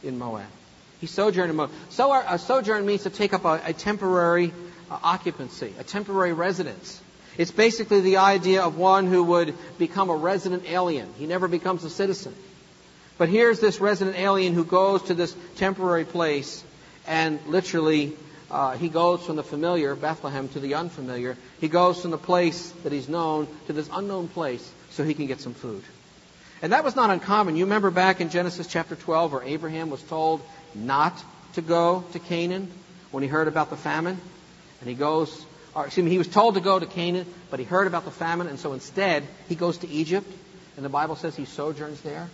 [0.02, 0.48] in Moab.
[1.00, 1.70] He sojourned in Moab.
[1.90, 4.52] So, a sojourn means to take up a, a temporary
[4.90, 7.00] uh, occupancy, a temporary residence.
[7.38, 11.08] It's basically the idea of one who would become a resident alien.
[11.16, 12.34] He never becomes a citizen.
[13.16, 16.64] But here's this resident alien who goes to this temporary place
[17.06, 18.16] and literally
[18.52, 21.38] uh, he goes from the familiar, Bethlehem, to the unfamiliar.
[21.60, 25.26] He goes from the place that he's known to this unknown place so he can
[25.26, 25.82] get some food.
[26.60, 27.56] And that was not uncommon.
[27.56, 30.42] You remember back in Genesis chapter 12 where Abraham was told
[30.74, 32.70] not to go to Canaan
[33.10, 34.20] when he heard about the famine?
[34.80, 37.64] And he goes, or excuse me, he was told to go to Canaan, but he
[37.64, 40.30] heard about the famine, and so instead he goes to Egypt,
[40.76, 42.28] and the Bible says he sojourns there.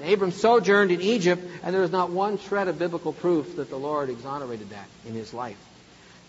[0.00, 3.70] And Abram sojourned in Egypt, and there is not one shred of biblical proof that
[3.70, 5.58] the Lord exonerated that in his life.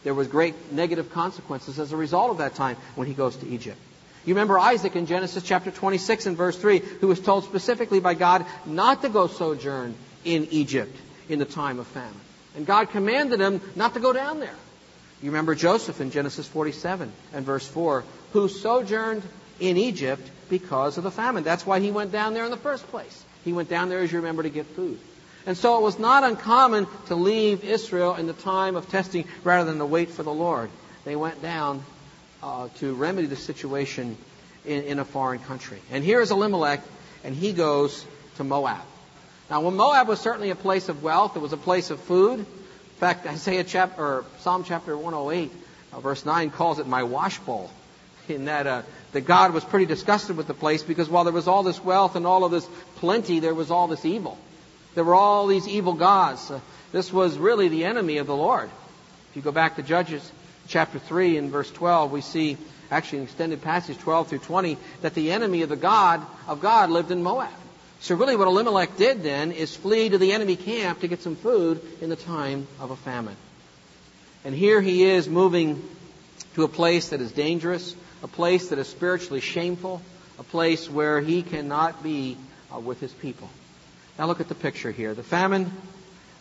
[0.03, 3.47] There was great negative consequences as a result of that time when he goes to
[3.47, 3.77] Egypt.
[4.25, 8.13] You remember Isaac in Genesis chapter 26 and verse 3, who was told specifically by
[8.13, 10.95] God not to go sojourn in Egypt
[11.27, 12.19] in the time of famine.
[12.55, 14.55] And God commanded him not to go down there.
[15.21, 19.23] You remember Joseph in Genesis 47 and verse 4, who sojourned
[19.59, 21.43] in Egypt because of the famine.
[21.43, 23.24] That's why he went down there in the first place.
[23.45, 24.99] He went down there, as you remember, to get food.
[25.45, 29.69] And so it was not uncommon to leave Israel in the time of testing rather
[29.69, 30.69] than to wait for the Lord.
[31.05, 31.85] they went down
[32.41, 34.17] uh, to remedy the situation
[34.65, 35.79] in, in a foreign country.
[35.91, 36.81] And here is Elimelech,
[37.23, 38.03] and he goes
[38.37, 38.81] to Moab.
[39.49, 42.39] Now, when Moab was certainly a place of wealth, it was a place of food.
[42.39, 42.45] In
[42.97, 45.51] fact, Isaiah chapter, or Psalm chapter 108,
[45.93, 47.69] uh, verse 9 calls it my wash bowl.
[48.27, 48.81] In that, uh,
[49.15, 52.17] that God was pretty disgusted with the place because while there was all this wealth
[52.17, 54.37] and all of this plenty, there was all this evil.
[54.93, 56.51] There were all these evil gods.
[56.51, 56.59] Uh,
[56.91, 58.69] this was really the enemy of the Lord.
[59.29, 60.29] If you go back to Judges
[60.67, 62.57] chapter 3 and verse 12, we see
[62.91, 66.89] actually an extended passage 12 through 20 that the enemy of the God of God
[66.89, 67.47] lived in Moab.
[68.01, 71.37] So really what Elimelech did then is flee to the enemy camp to get some
[71.37, 73.37] food in the time of a famine.
[74.43, 75.81] And here he is moving
[76.55, 77.95] to a place that is dangerous,
[78.25, 80.01] a place that is spiritually shameful,
[80.39, 82.35] a place where he cannot be
[82.73, 83.47] uh, with his people.
[84.17, 85.13] Now look at the picture here.
[85.13, 85.71] The famine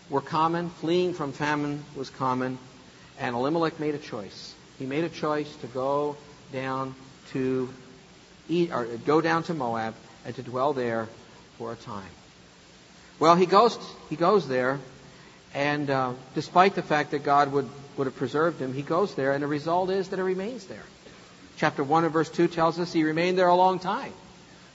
[0.09, 2.57] were common, fleeing from famine was common,
[3.21, 4.55] and Elimelech made a choice.
[4.79, 6.17] He made a choice to go
[6.55, 6.95] down
[7.33, 7.69] to
[8.49, 9.95] eat, or go down to Moab
[10.25, 11.07] and to dwell there
[11.59, 12.09] for a time.
[13.19, 14.81] Well, he goes, he goes there,
[15.53, 17.69] and uh, despite the fact that God would,
[17.99, 20.83] would have preserved him, he goes there, and the result is that he remains there.
[21.57, 24.13] Chapter 1 and verse 2 tells us he remained there a long time.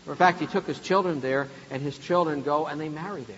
[0.08, 3.38] In fact, he took his children there, and his children go and they marry there.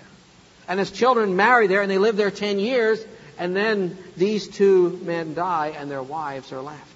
[0.67, 3.03] And his children marry there, and they live there 10 years,
[3.37, 6.95] and then these two men die, and their wives are left.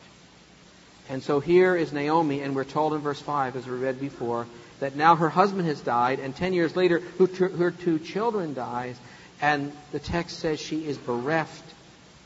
[1.09, 4.47] And so here is Naomi, and we're told in verse 5, as we read before,
[4.79, 8.97] that now her husband has died, and 10 years later, her two children dies,
[9.41, 11.63] and the text says she is bereft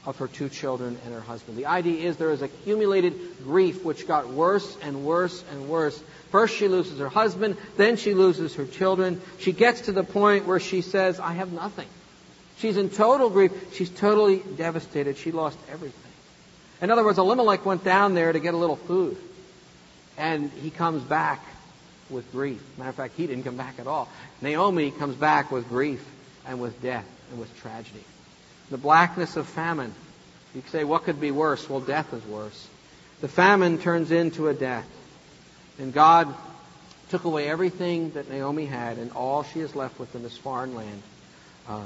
[0.06, 1.58] of her two children and her husband.
[1.58, 6.02] The idea is there is accumulated grief which got worse and worse and worse.
[6.32, 9.22] First she loses her husband, then she loses her children.
[9.40, 11.88] She gets to the point where she says, I have nothing.
[12.58, 13.52] She's in total grief.
[13.74, 15.18] She's totally devastated.
[15.18, 16.12] She lost everything.
[16.82, 19.18] In other words, Elimelech went down there to get a little food.
[20.18, 21.44] And he comes back
[22.10, 22.62] with grief.
[22.78, 24.10] Matter of fact, he didn't come back at all.
[24.42, 26.06] Naomi comes back with grief
[26.46, 28.04] and with death and with tragedy.
[28.70, 29.94] The blackness of famine.
[30.54, 31.70] You say, what could be worse?
[31.70, 32.68] Well, death is worse.
[33.22, 34.88] The famine turns into a death.
[35.78, 36.34] And God
[37.10, 40.76] took away everything that Naomi had, and all she is left with in this foreign
[40.76, 41.02] land
[41.68, 41.82] uh,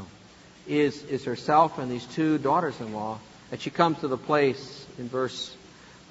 [0.68, 3.20] is, is herself and these two daughters in law.
[3.52, 5.56] And she comes to the place in verse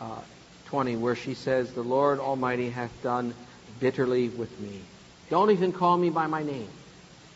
[0.00, 0.20] uh,
[0.66, 3.34] 20 where she says, The Lord Almighty hath done
[3.80, 4.80] bitterly with me.
[5.28, 6.68] Don't even call me by my name.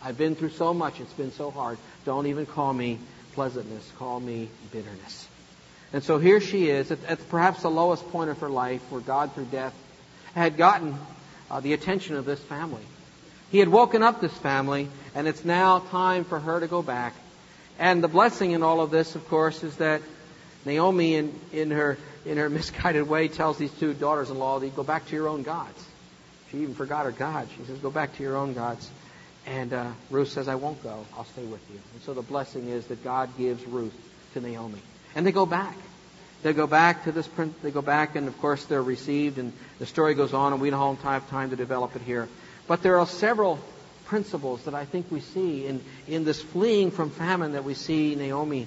[0.03, 1.79] I've been through so much, it's been so hard.
[2.05, 2.99] Don't even call me
[3.37, 5.29] pleasantness, call me bitterness.
[5.93, 9.01] And so here she is at, at perhaps the lowest point of her life where
[9.01, 9.75] God through death
[10.35, 10.97] had gotten
[11.51, 12.83] uh, the attention of this family.
[13.53, 17.15] He had woken up this family, and it's now time for her to go back.
[17.79, 20.01] And the blessing in all of this, of course, is that
[20.65, 25.07] Naomi, in, in her in her misguided way, tells these two daughters-in-law, to "Go back
[25.09, 25.85] to your own gods."
[26.51, 27.49] She even forgot her God.
[27.57, 28.91] She says, "Go back to your own gods."
[29.47, 31.07] And uh, Ruth says, "I won't go.
[31.17, 33.95] I'll stay with you." And so the blessing is that God gives Ruth
[34.35, 34.81] to Naomi,
[35.15, 35.77] and they go back.
[36.43, 37.61] They go back to this print.
[37.63, 40.71] They go back, and of course they're received, and the story goes on, and we
[40.71, 42.29] don't have time to develop it here.
[42.67, 43.59] But there are several
[44.07, 48.15] principles that I think we see in, in this fleeing from famine that we see
[48.15, 48.67] Naomi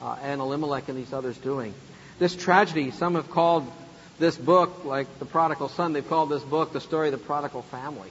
[0.00, 1.74] uh, and Elimelech and these others doing.
[2.18, 3.70] This tragedy, some have called
[4.18, 7.62] this book, like the prodigal son, they've called this book the story of the prodigal
[7.62, 8.10] family.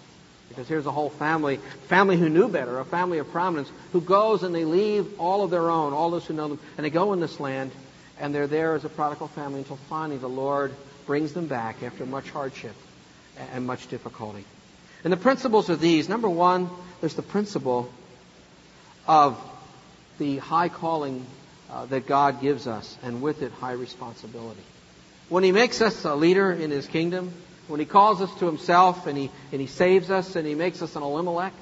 [0.53, 4.43] Because here's a whole family, family who knew better, a family of prominence, who goes
[4.43, 7.13] and they leave all of their own, all those who know them, and they go
[7.13, 7.71] in this land,
[8.19, 10.73] and they're there as a prodigal family until finally the Lord
[11.07, 12.75] brings them back after much hardship
[13.53, 14.45] and much difficulty.
[15.03, 16.07] And the principles are these.
[16.07, 16.69] Number one,
[17.01, 17.91] there's the principle
[19.07, 19.37] of
[20.19, 21.25] the high calling
[21.69, 24.61] uh, that God gives us, and with it, high responsibility.
[25.29, 27.33] When He makes us a leader in His kingdom,
[27.67, 30.81] when He calls us to Himself and He, and he saves us and He makes
[30.81, 31.53] us an Elimelech,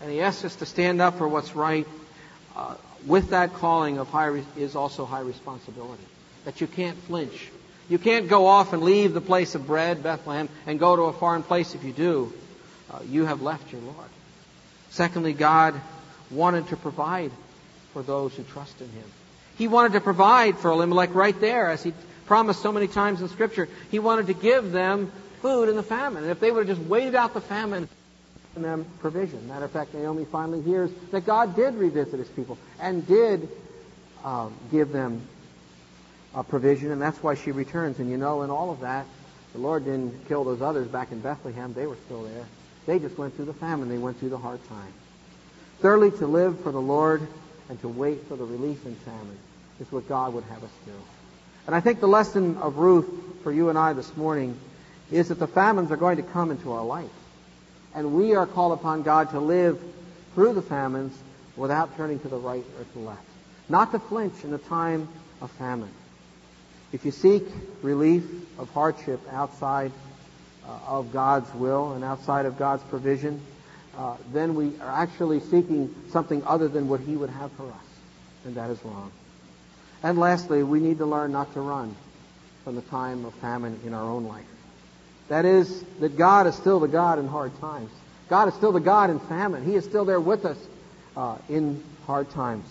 [0.00, 1.86] and He asks us to stand up for what's right,
[2.56, 2.74] uh,
[3.06, 6.02] with that calling of high re- is also high responsibility.
[6.44, 7.50] That you can't flinch.
[7.88, 11.12] You can't go off and leave the place of bread, Bethlehem, and go to a
[11.12, 12.32] foreign place if you do
[12.90, 14.08] uh, you have left your Lord.
[14.90, 15.74] Secondly, God
[16.30, 17.30] wanted to provide
[17.92, 19.04] for those who trust in Him.
[19.58, 21.92] He wanted to provide for Elimelech right there, as He
[22.26, 23.68] promised so many times in Scripture.
[23.90, 25.10] He wanted to give them
[25.46, 26.24] food in the famine.
[26.24, 27.88] And if they would have just waited out the famine,
[28.56, 29.46] them provision.
[29.46, 33.48] Matter of fact, Naomi finally hears that God did revisit His people and did
[34.24, 35.20] um, give them
[36.34, 38.00] a provision, and that's why she returns.
[38.00, 39.06] And you know, in all of that,
[39.52, 41.74] the Lord didn't kill those others back in Bethlehem.
[41.74, 42.46] They were still there.
[42.86, 43.88] They just went through the famine.
[43.88, 44.92] They went through the hard time.
[45.80, 47.26] Thirdly, to live for the Lord
[47.68, 49.38] and to wait for the relief in famine
[49.80, 50.92] is what God would have us do.
[51.66, 53.06] And I think the lesson of Ruth
[53.42, 54.58] for you and I this morning
[55.10, 57.10] is that the famines are going to come into our life.
[57.94, 59.80] And we are called upon God to live
[60.34, 61.16] through the famines
[61.56, 63.22] without turning to the right or to the left.
[63.68, 65.08] Not to flinch in the time
[65.40, 65.90] of famine.
[66.92, 67.44] If you seek
[67.82, 68.24] relief
[68.58, 69.92] of hardship outside
[70.66, 73.40] uh, of God's will and outside of God's provision,
[73.96, 77.86] uh, then we are actually seeking something other than what He would have for us.
[78.44, 79.10] And that is wrong.
[80.02, 81.96] And lastly, we need to learn not to run
[82.62, 84.44] from the time of famine in our own life.
[85.28, 87.90] That is, that God is still the God in hard times.
[88.28, 89.64] God is still the God in famine.
[89.64, 90.58] He is still there with us
[91.16, 92.66] uh, in hard times.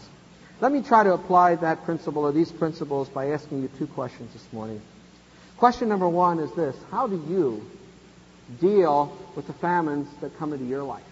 [0.61, 4.31] Let me try to apply that principle or these principles by asking you two questions
[4.33, 4.81] this morning.
[5.57, 7.65] Question number one is this How do you
[8.61, 11.03] deal with the famines that come into your life?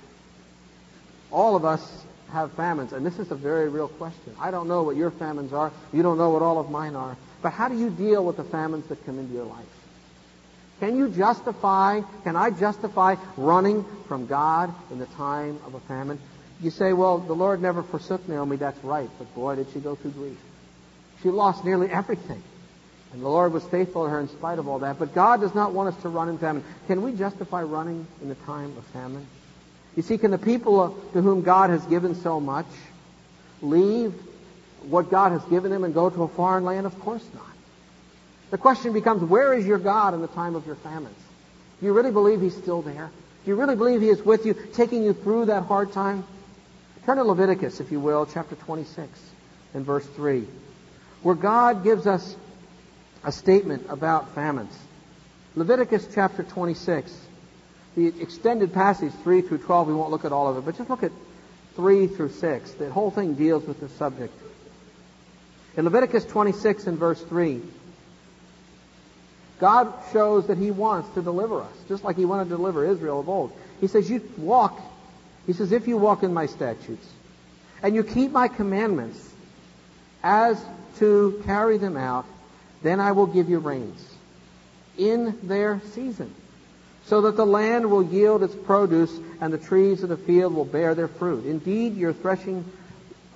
[1.31, 4.35] All of us have famines, and this is a very real question.
[4.39, 5.71] I don't know what your famines are.
[5.91, 7.17] You don't know what all of mine are.
[7.41, 9.65] But how do you deal with the famines that come into your life?
[10.79, 16.19] Can you justify, can I justify running from God in the time of a famine?
[16.61, 18.57] You say, well, the Lord never forsook Naomi.
[18.57, 19.09] That's right.
[19.17, 20.37] But boy, did she go through grief.
[21.21, 22.41] She lost nearly everything.
[23.13, 24.97] And the Lord was faithful to her in spite of all that.
[24.97, 26.63] But God does not want us to run in famine.
[26.87, 29.27] Can we justify running in the time of famine?
[29.95, 32.65] You see, can the people to whom God has given so much
[33.61, 34.13] leave
[34.89, 36.87] what God has given them and go to a foreign land?
[36.87, 37.52] Of course not.
[38.53, 41.17] The question becomes, where is your God in the time of your famines?
[41.79, 43.09] Do you really believe He's still there?
[43.43, 46.23] Do you really believe He is with you, taking you through that hard time?
[47.03, 49.09] Turn to Leviticus, if you will, chapter 26
[49.73, 50.45] and verse 3,
[51.23, 52.35] where God gives us
[53.23, 54.77] a statement about famines.
[55.55, 57.11] Leviticus chapter 26,
[57.95, 60.91] the extended passage 3 through 12, we won't look at all of it, but just
[60.91, 61.11] look at
[61.75, 62.71] 3 through 6.
[62.73, 64.31] The whole thing deals with the subject.
[65.75, 67.59] In Leviticus 26 and verse 3,
[69.63, 73.21] God shows that He wants to deliver us, just like He wanted to deliver Israel
[73.21, 73.57] of old.
[73.79, 74.77] He says, You walk
[75.47, 77.07] he says, If you walk in my statutes
[77.81, 79.33] and you keep my commandments
[80.21, 80.61] as
[80.97, 82.25] to carry them out,
[82.81, 84.05] then I will give you rains
[84.97, 86.35] in their season,
[87.05, 90.65] so that the land will yield its produce and the trees of the field will
[90.65, 91.45] bear their fruit.
[91.45, 92.65] Indeed, your threshing,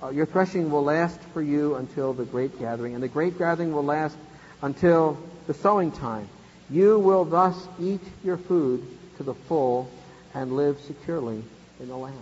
[0.02, 3.72] uh, your threshing will last for you until the great gathering, and the great gathering
[3.72, 4.18] will last
[4.60, 6.28] until the sowing time.
[6.70, 9.90] You will thus eat your food to the full
[10.34, 11.42] and live securely
[11.80, 12.14] in the land.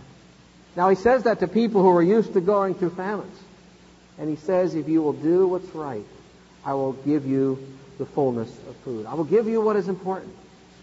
[0.76, 3.38] Now he says that to people who are used to going through famines.
[4.18, 6.06] And he says, if you will do what's right,
[6.64, 7.58] I will give you
[7.98, 9.06] the fullness of food.
[9.06, 10.34] I will give you what is important.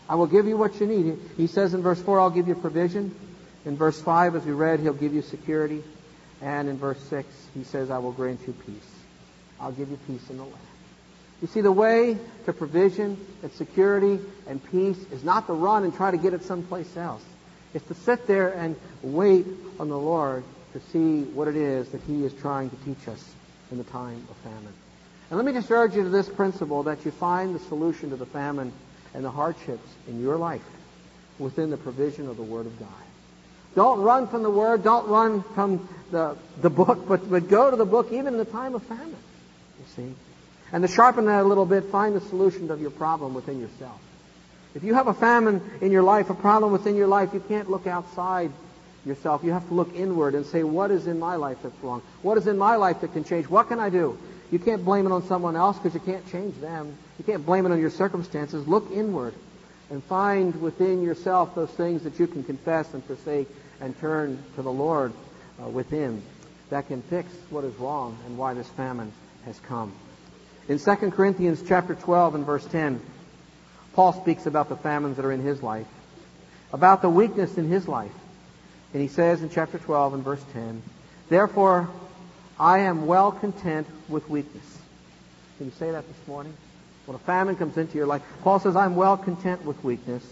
[0.10, 1.18] I will give you what you need.
[1.38, 3.16] He says in verse 4, I'll give you provision.
[3.66, 5.82] In verse 5, as we read, he'll give you security.
[6.42, 8.92] And in verse 6, he says, I will grant you peace.
[9.60, 10.58] I'll give you peace in the land.
[11.44, 15.94] You see, the way to provision and security and peace is not to run and
[15.94, 17.22] try to get it someplace else
[17.74, 19.46] It's to sit there and wait
[19.78, 23.30] on the Lord to see what it is that He is trying to teach us
[23.72, 24.74] in the time of famine.
[25.30, 28.16] And let me just urge you to this principle that you find the solution to
[28.16, 28.72] the famine
[29.14, 30.64] and the hardships in your life
[31.40, 32.88] within the provision of the Word of God.
[33.76, 34.82] Don't run from the Word.
[34.82, 38.46] Don't run from the, the book, but, but go to the book even in the
[38.46, 39.10] time of famine.
[39.10, 40.16] You see?
[40.74, 44.02] And to sharpen that a little bit, find the solution of your problem within yourself.
[44.74, 47.70] If you have a famine in your life, a problem within your life, you can't
[47.70, 48.52] look outside
[49.06, 49.44] yourself.
[49.44, 52.02] You have to look inward and say, what is in my life that's wrong?
[52.24, 53.48] What is in my life that can change?
[53.48, 54.18] What can I do?
[54.52, 56.98] You can't blame it on someone else because you can't change them.
[57.20, 58.68] You can't blame it on your circumstances.
[58.68, 59.36] Look inward
[59.92, 63.48] and find within yourself those things that you can confess and forsake
[63.80, 65.14] and turn to the Lord
[65.64, 66.24] uh, within
[66.72, 69.12] that can fix what is wrong and why this famine
[69.46, 69.94] has come.
[70.70, 73.02] In 2 Corinthians chapter 12 and verse 10,
[73.94, 75.88] Paul speaks about the famines that are in his life,
[76.72, 78.14] about the weakness in his life.
[78.94, 80.82] And he says in chapter 12 and verse 10,
[81.28, 81.90] Therefore,
[82.58, 84.78] I am well content with weakness.
[85.58, 86.56] Can you say that this morning?
[87.06, 90.24] When a famine comes into your life, Paul says, I'm well content with weakness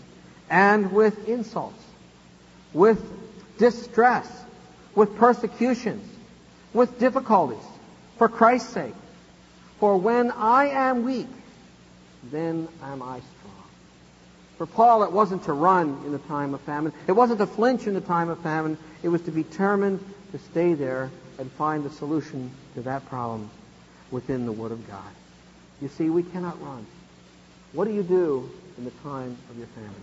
[0.49, 1.83] and with insults,
[2.71, 3.01] with
[3.57, 4.29] distress,
[4.95, 6.07] with persecutions,
[6.73, 7.63] with difficulties,
[8.17, 8.93] for Christ's sake.
[9.81, 11.27] For when I am weak,
[12.31, 13.55] then am I strong.
[14.59, 16.93] for Paul, it wasn't to run in the time of famine.
[17.07, 18.77] It wasn't to flinch in the time of famine.
[19.01, 19.99] It was to be determined
[20.33, 21.09] to stay there
[21.39, 23.49] and find the solution to that problem
[24.11, 25.11] within the Word of God.
[25.81, 26.85] You see, we cannot run.
[27.73, 29.95] What do you do in the time of your famine?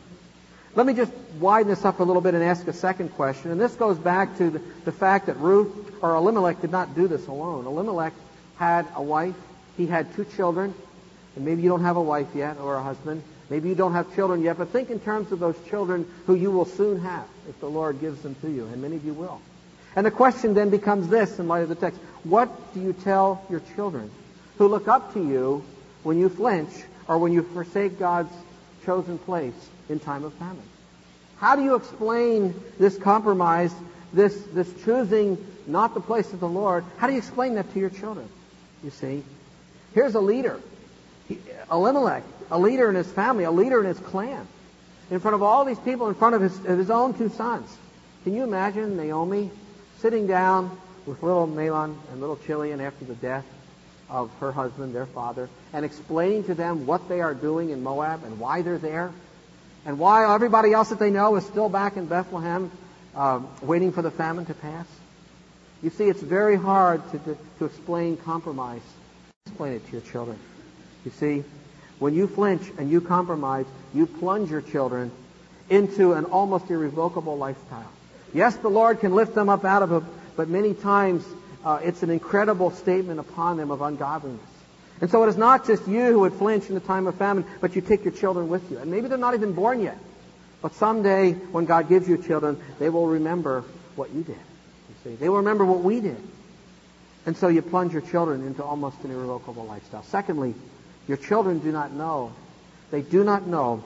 [0.74, 3.52] Let me just widen this up a little bit and ask a second question.
[3.52, 7.06] And this goes back to the, the fact that Ruth or Elimelech did not do
[7.06, 7.64] this alone.
[7.66, 8.12] Elimelech
[8.56, 9.36] had a wife.
[9.78, 10.74] He had two children.
[11.36, 13.22] And maybe you don't have a wife yet or a husband.
[13.48, 16.50] Maybe you don't have children yet, but think in terms of those children who you
[16.50, 19.40] will soon have if the Lord gives them to you, and many of you will.
[19.96, 21.98] And the question then becomes this in light of the text.
[22.24, 24.10] What do you tell your children
[24.58, 25.64] who look up to you
[26.02, 26.70] when you flinch
[27.06, 28.34] or when you forsake God's
[28.84, 29.54] chosen place
[29.88, 30.62] in time of famine?
[31.38, 33.72] How do you explain this compromise,
[34.12, 36.84] this, this choosing not the place of the Lord?
[36.98, 38.28] How do you explain that to your children?
[38.84, 39.22] You see,
[39.94, 40.60] here's a leader,
[41.70, 44.46] Elimelech, a leader in his family, a leader in his clan,
[45.10, 47.74] in front of all these people, in front of his, of his own two sons.
[48.24, 49.50] Can you imagine Naomi
[50.00, 50.76] sitting down
[51.06, 53.44] with little Mahlon and little Chilion after the death
[54.10, 58.24] of her husband, their father, and explaining to them what they are doing in Moab
[58.24, 59.12] and why they're there,
[59.84, 62.70] and why everybody else that they know is still back in Bethlehem
[63.14, 64.86] uh, waiting for the famine to pass?
[65.82, 68.82] You see, it's very hard to, to, to explain compromise.
[69.48, 70.38] Explain it to your children.
[71.04, 71.42] You see,
[71.98, 75.10] when you flinch and you compromise, you plunge your children
[75.70, 77.90] into an almost irrevocable lifestyle.
[78.34, 80.02] Yes, the Lord can lift them up out of it,
[80.36, 81.24] but many times
[81.64, 84.40] uh, it's an incredible statement upon them of ungodliness.
[85.00, 87.46] And so it is not just you who would flinch in the time of famine,
[87.60, 88.78] but you take your children with you.
[88.78, 89.96] And maybe they're not even born yet.
[90.60, 93.64] But someday, when God gives you children, they will remember
[93.96, 94.36] what you did.
[94.36, 96.20] You see, they will remember what we did.
[97.26, 100.02] And so you plunge your children into almost an irrevocable lifestyle.
[100.04, 100.54] Secondly,
[101.06, 102.32] your children do not know.
[102.90, 103.82] They do not know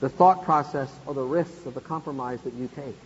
[0.00, 2.96] the thought process or the risks of the compromise that you take.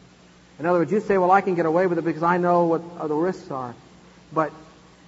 [0.59, 2.65] In other words, you say, well, I can get away with it because I know
[2.65, 3.75] what the risks are.
[4.33, 4.53] But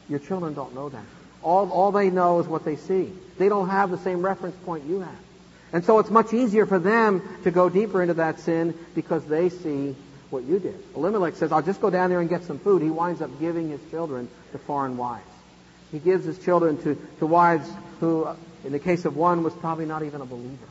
[0.08, 1.04] your children don't know that.
[1.42, 3.12] All, all they know is what they see.
[3.38, 5.18] They don't have the same reference point you have.
[5.72, 9.48] And so it's much easier for them to go deeper into that sin because they
[9.48, 9.94] see
[10.30, 10.82] what you did.
[10.94, 12.82] Elimelech says, I'll just go down there and get some food.
[12.82, 15.24] He winds up giving his children to foreign wives.
[15.90, 17.68] He gives his children to, to wives
[17.98, 18.28] who,
[18.64, 20.68] in the case of one, was probably not even a believer.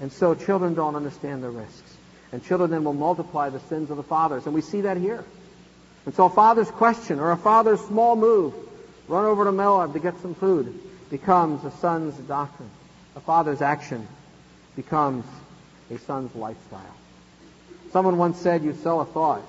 [0.00, 1.96] And so children don't understand the risks.
[2.32, 4.46] And children then will multiply the sins of the fathers.
[4.46, 5.24] And we see that here.
[6.06, 8.54] And so a father's question or a father's small move,
[9.08, 10.80] run over to Moab to get some food,
[11.10, 12.70] becomes a son's doctrine.
[13.16, 14.06] A father's action
[14.76, 15.24] becomes
[15.90, 16.96] a son's lifestyle.
[17.92, 19.42] Someone once said, you sow a thought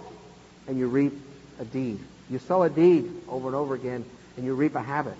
[0.67, 1.13] and you reap
[1.59, 1.99] a deed.
[2.29, 4.03] You sow a deed over and over again
[4.35, 5.15] and you reap a habit.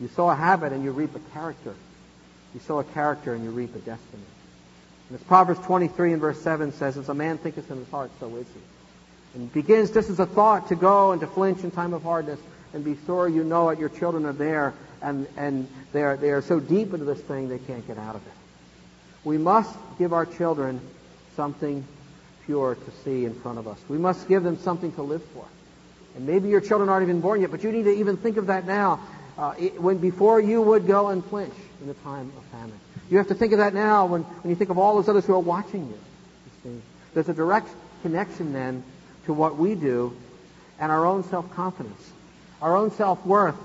[0.00, 1.74] You sow a habit and you reap a character.
[2.54, 4.24] You sow a character and you reap a destiny.
[5.08, 8.10] And as Proverbs 23 and verse 7 says, as a man thinketh in his heart,
[8.18, 9.38] so is he.
[9.38, 12.40] And begins just as a thought to go and to flinch in time of hardness
[12.74, 16.30] and be sure you know it, your children are there and, and they are, they
[16.30, 18.32] are so deep into this thing they can't get out of it.
[19.24, 20.80] We must give our children
[21.36, 21.86] something
[22.52, 23.78] pure to see in front of us.
[23.88, 25.46] We must give them something to live for.
[26.14, 28.48] And maybe your children aren't even born yet, but you need to even think of
[28.48, 29.00] that now.
[29.38, 32.78] Uh, when before you would go and flinch in the time of famine.
[33.08, 35.24] You have to think of that now when, when you think of all those others
[35.24, 36.70] who are watching you.
[36.70, 36.82] you
[37.14, 37.68] There's a direct
[38.02, 38.84] connection then
[39.24, 40.14] to what we do
[40.78, 42.12] and our own self-confidence,
[42.60, 43.56] our own self-worth,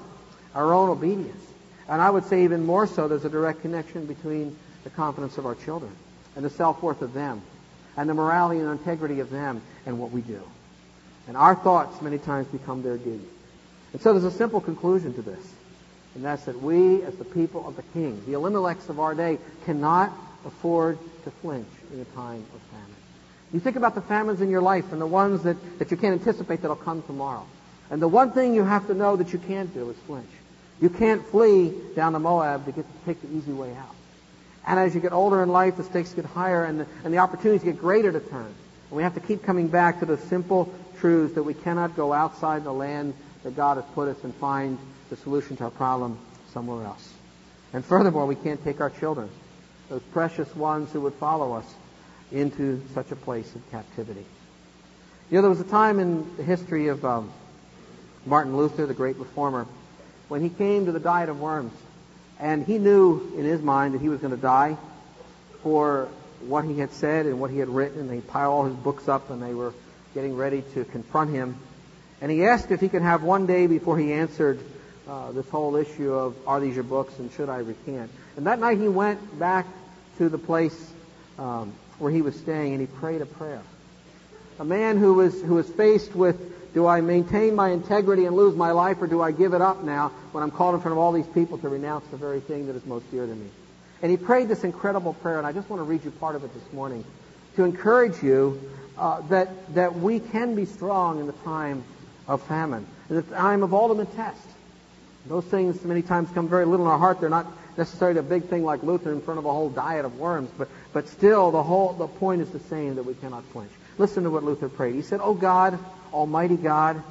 [0.56, 1.44] our own obedience.
[1.90, 5.46] And I would say even more so, there's a direct connection between the confidence of
[5.46, 5.92] our children
[6.38, 7.42] and the self-worth of them
[7.98, 10.42] and the morality and integrity of them and what we do.
[11.28, 13.28] And our thoughts many times become their deeds.
[13.92, 15.54] And so there's a simple conclusion to this.
[16.16, 19.40] And that's that we, as the people of the king, the Elimelechs of our day,
[19.66, 20.12] cannot
[20.46, 22.96] afford to flinch in a time of famine.
[23.54, 26.20] You think about the famines in your life and the ones that, that you can't
[26.20, 27.46] anticipate that'll come tomorrow.
[27.90, 30.30] And the one thing you have to know that you can't do is flinch.
[30.82, 33.96] You can't flee down to Moab to get to take the easy way out.
[34.68, 37.20] And as you get older in life, the stakes get higher and the, and the
[37.20, 38.54] opportunities get greater to turn.
[38.90, 42.12] And we have to keep coming back to the simple truths that we cannot go
[42.12, 43.14] outside the land
[43.44, 44.78] that God has put us and find
[45.10, 46.20] the solution to our problem
[46.54, 47.14] somewhere else.
[47.72, 49.30] And furthermore, we can't take our children,
[49.88, 51.66] those precious ones who would follow us,
[52.30, 54.26] into such a place of captivity.
[55.30, 57.32] You know, there was a time in the history of um,
[58.26, 59.66] Martin Luther, the great reformer,
[60.28, 61.72] when he came to the diet of worms.
[62.40, 64.78] And he knew in his mind that he was going to die
[65.64, 66.08] for
[66.42, 68.02] what he had said and what he had written.
[68.02, 69.74] And he piled all his books up and they were
[70.14, 71.58] getting ready to confront him.
[72.22, 74.60] And he asked if he could have one day before he answered
[75.08, 78.12] uh, this whole issue of are these your books and should I recant.
[78.36, 79.66] And that night he went back
[80.18, 80.92] to the place
[81.38, 83.62] um, where he was staying and he prayed a prayer.
[84.60, 86.36] A man who was who was faced with
[86.78, 89.84] do I maintain my integrity and lose my life or do I give it up
[89.84, 92.68] now when I'm called in front of all these people to renounce the very thing
[92.68, 93.48] that is most dear to me?
[94.04, 96.44] And he prayed this incredible prayer, and I just want to read you part of
[96.44, 97.04] it this morning
[97.56, 98.62] to encourage you
[98.96, 101.84] uh, that, that we can be strong in the time
[102.28, 104.48] of famine, in the time of ultimate test.
[105.26, 107.20] Those things many times come very little in our heart.
[107.20, 110.20] They're not necessarily a big thing like Luther in front of a whole diet of
[110.20, 113.72] worms, but, but still the whole the point is the same that we cannot flinch.
[113.98, 114.94] Listen to what Luther prayed.
[114.94, 115.80] He said, "Oh God,
[116.14, 117.02] Almighty God,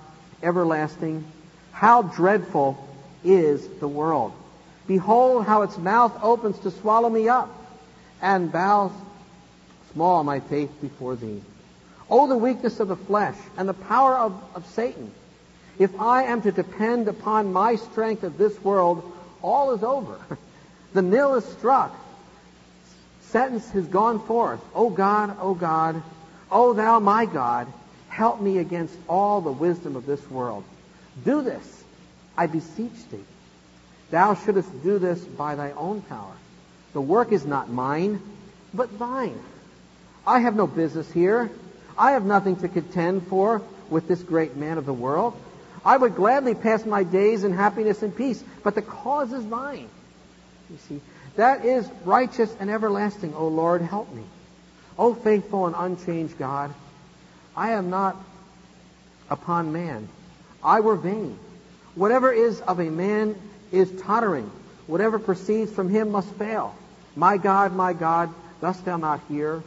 [0.42, 1.24] everlasting,
[1.72, 2.78] how dreadful
[3.24, 4.32] is the world.
[4.86, 7.50] Behold how its mouth opens to swallow me up,
[8.22, 8.92] and bows
[9.92, 11.42] small my faith before thee.
[12.08, 15.10] Oh, the weakness of the flesh and the power of, of Satan.
[15.78, 20.18] If I am to depend upon my strength of this world, all is over.
[20.92, 21.94] the nil is struck.
[23.22, 24.60] Sentence has gone forth.
[24.74, 26.02] O God, O God,
[26.50, 27.66] O thou my God,
[28.16, 30.64] help me against all the wisdom of this world.
[31.22, 31.84] Do this,
[32.34, 33.24] I beseech thee.
[34.10, 36.32] Thou shouldest do this by thy own power.
[36.94, 38.22] The work is not mine,
[38.72, 39.38] but thine.
[40.26, 41.50] I have no business here.
[41.98, 43.60] I have nothing to contend for
[43.90, 45.34] with this great man of the world.
[45.84, 49.88] I would gladly pass my days in happiness and peace, but the cause is thine.
[50.70, 51.00] You see,
[51.36, 53.34] that is righteous and everlasting.
[53.34, 54.24] O Lord, help me.
[54.98, 56.72] O faithful and unchanged God,
[57.56, 58.16] I am not
[59.30, 60.08] upon man.
[60.62, 61.38] I were vain.
[61.94, 63.34] Whatever is of a man
[63.72, 64.50] is tottering.
[64.86, 66.74] Whatever proceeds from him must fail.
[67.16, 69.62] My God, my God, dost thou not hear?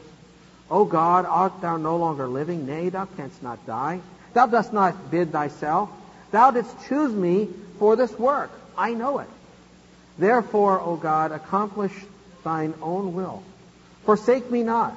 [0.70, 2.68] O God, art thou no longer living?
[2.68, 4.02] Nay, thou canst not die.
[4.34, 5.90] Thou dost not bid thyself.
[6.32, 8.52] Thou didst choose me for this work.
[8.78, 9.30] I know it.
[10.20, 11.94] Therefore, O God, accomplish
[12.44, 13.42] thine own will.
[14.06, 14.94] Forsake me not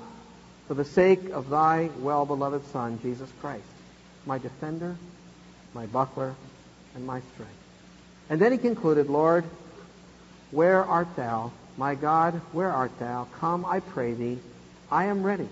[0.73, 3.63] for the sake of thy well-beloved Son, Jesus Christ,
[4.25, 4.97] my defender,
[5.75, 6.35] my buckler,
[6.95, 7.53] and my strength.
[8.31, 9.45] And then he concluded, Lord,
[10.51, 11.53] where art thou?
[11.77, 13.29] My God, where art thou?
[13.39, 14.39] Come, I pray thee.
[14.91, 15.47] I am ready.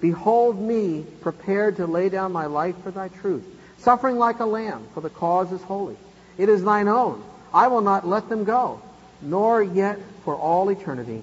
[0.00, 3.44] Behold me prepared to lay down my life for thy truth,
[3.76, 5.98] suffering like a lamb, for the cause is holy.
[6.38, 7.22] It is thine own.
[7.52, 8.80] I will not let them go,
[9.20, 11.22] nor yet for all eternity.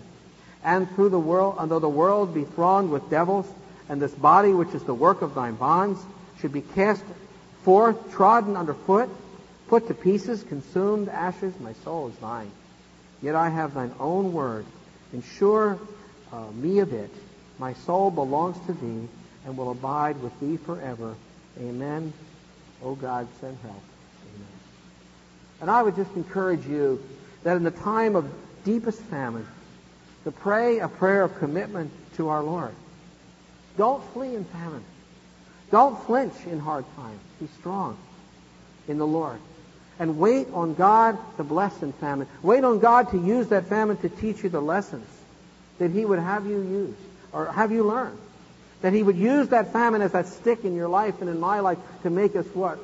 [0.66, 3.46] And through the world, and though the world be thronged with devils,
[3.88, 6.00] and this body which is the work of thine bonds
[6.42, 7.04] should be cast
[7.64, 9.08] forth, trodden under foot,
[9.68, 12.52] put to pieces, consumed, ashes, my soul is thine.
[13.22, 14.66] Yet I have thine own word.
[15.14, 15.80] Ensure
[16.34, 17.12] uh, me of it.
[17.60, 19.08] My soul belongs to thee
[19.46, 21.16] and will abide with thee forever.
[21.60, 22.12] Amen.
[22.84, 23.84] O God, send help.
[24.36, 24.48] Amen.
[25.62, 27.02] And I would just encourage you
[27.44, 28.28] that in the time of
[28.64, 29.46] deepest famine,
[30.26, 32.74] to pray a prayer of commitment to our Lord.
[33.78, 34.84] Don't flee in famine.
[35.72, 37.20] Don't flinch in hard times.
[37.40, 37.98] Be strong
[38.88, 39.40] in the Lord.
[40.00, 42.28] And wait on God to bless in famine.
[42.42, 45.08] Wait on God to use that famine to teach you the lessons
[45.78, 46.96] that He would have you use
[47.32, 48.18] or have you learn.
[48.82, 51.60] That He would use that famine as that stick in your life and in my
[51.60, 52.80] life to make us what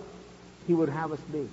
[0.67, 1.47] He would have us be.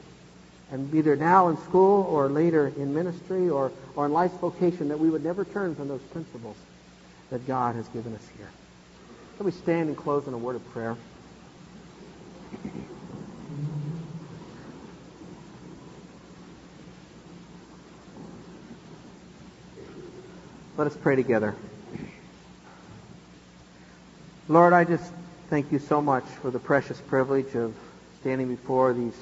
[0.71, 4.99] And either now in school or later in ministry or, or in life's vocation, that
[4.99, 6.57] we would never turn from those principles
[7.31, 8.51] that God has given us here.
[9.39, 10.97] Let we stand and close in a word of prayer.
[20.77, 21.57] Let us pray together.
[24.49, 25.13] Lord, I just
[25.51, 27.75] thank you so much for the precious privilege of
[28.21, 29.15] standing before these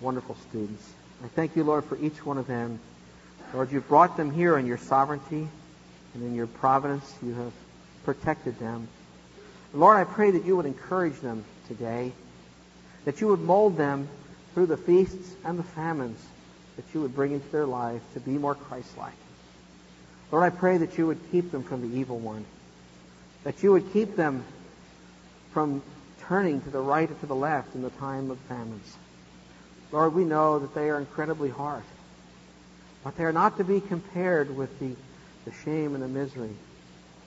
[0.00, 0.92] wonderful students.
[1.22, 2.78] I thank you, Lord, for each one of them.
[3.52, 5.48] Lord, you've brought them here in your sovereignty
[6.14, 7.14] and in your providence.
[7.22, 7.52] You have
[8.04, 8.88] protected them.
[9.72, 12.12] Lord, I pray that you would encourage them today,
[13.04, 14.08] that you would mold them
[14.54, 16.20] through the feasts and the famines
[16.76, 19.12] that you would bring into their life to be more Christ-like.
[20.30, 22.44] Lord, I pray that you would keep them from the evil one,
[23.44, 24.44] that you would keep them
[25.52, 25.82] from
[26.22, 28.96] turning to the right or to the left in the time of famines.
[29.94, 31.84] Lord, we know that they are incredibly hard,
[33.04, 34.90] but they are not to be compared with the,
[35.44, 36.56] the shame and the misery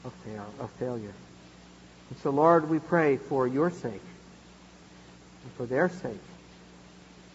[0.03, 1.13] of, fail, of failure.
[2.09, 4.01] And so, Lord, we pray for your sake,
[5.43, 6.19] and for their sake,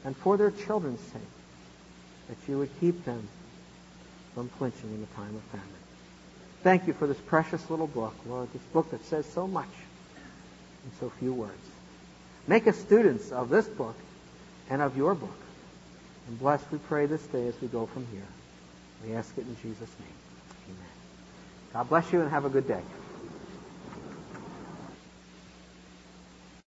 [0.05, 1.23] and for their children's sake,
[2.29, 3.27] that you would keep them
[4.35, 5.67] from flinching in the time of famine.
[6.63, 9.73] Thank you for this precious little book, Lord, this book that says so much
[10.85, 11.53] in so few words.
[12.47, 13.97] Make us students of this book
[14.71, 15.31] and of your book.
[16.29, 18.27] And bless, we pray, this day as we go from here.
[19.05, 20.19] We ask it in Jesus' name.
[20.69, 20.91] Amen.
[21.73, 22.83] God bless you and have a good day.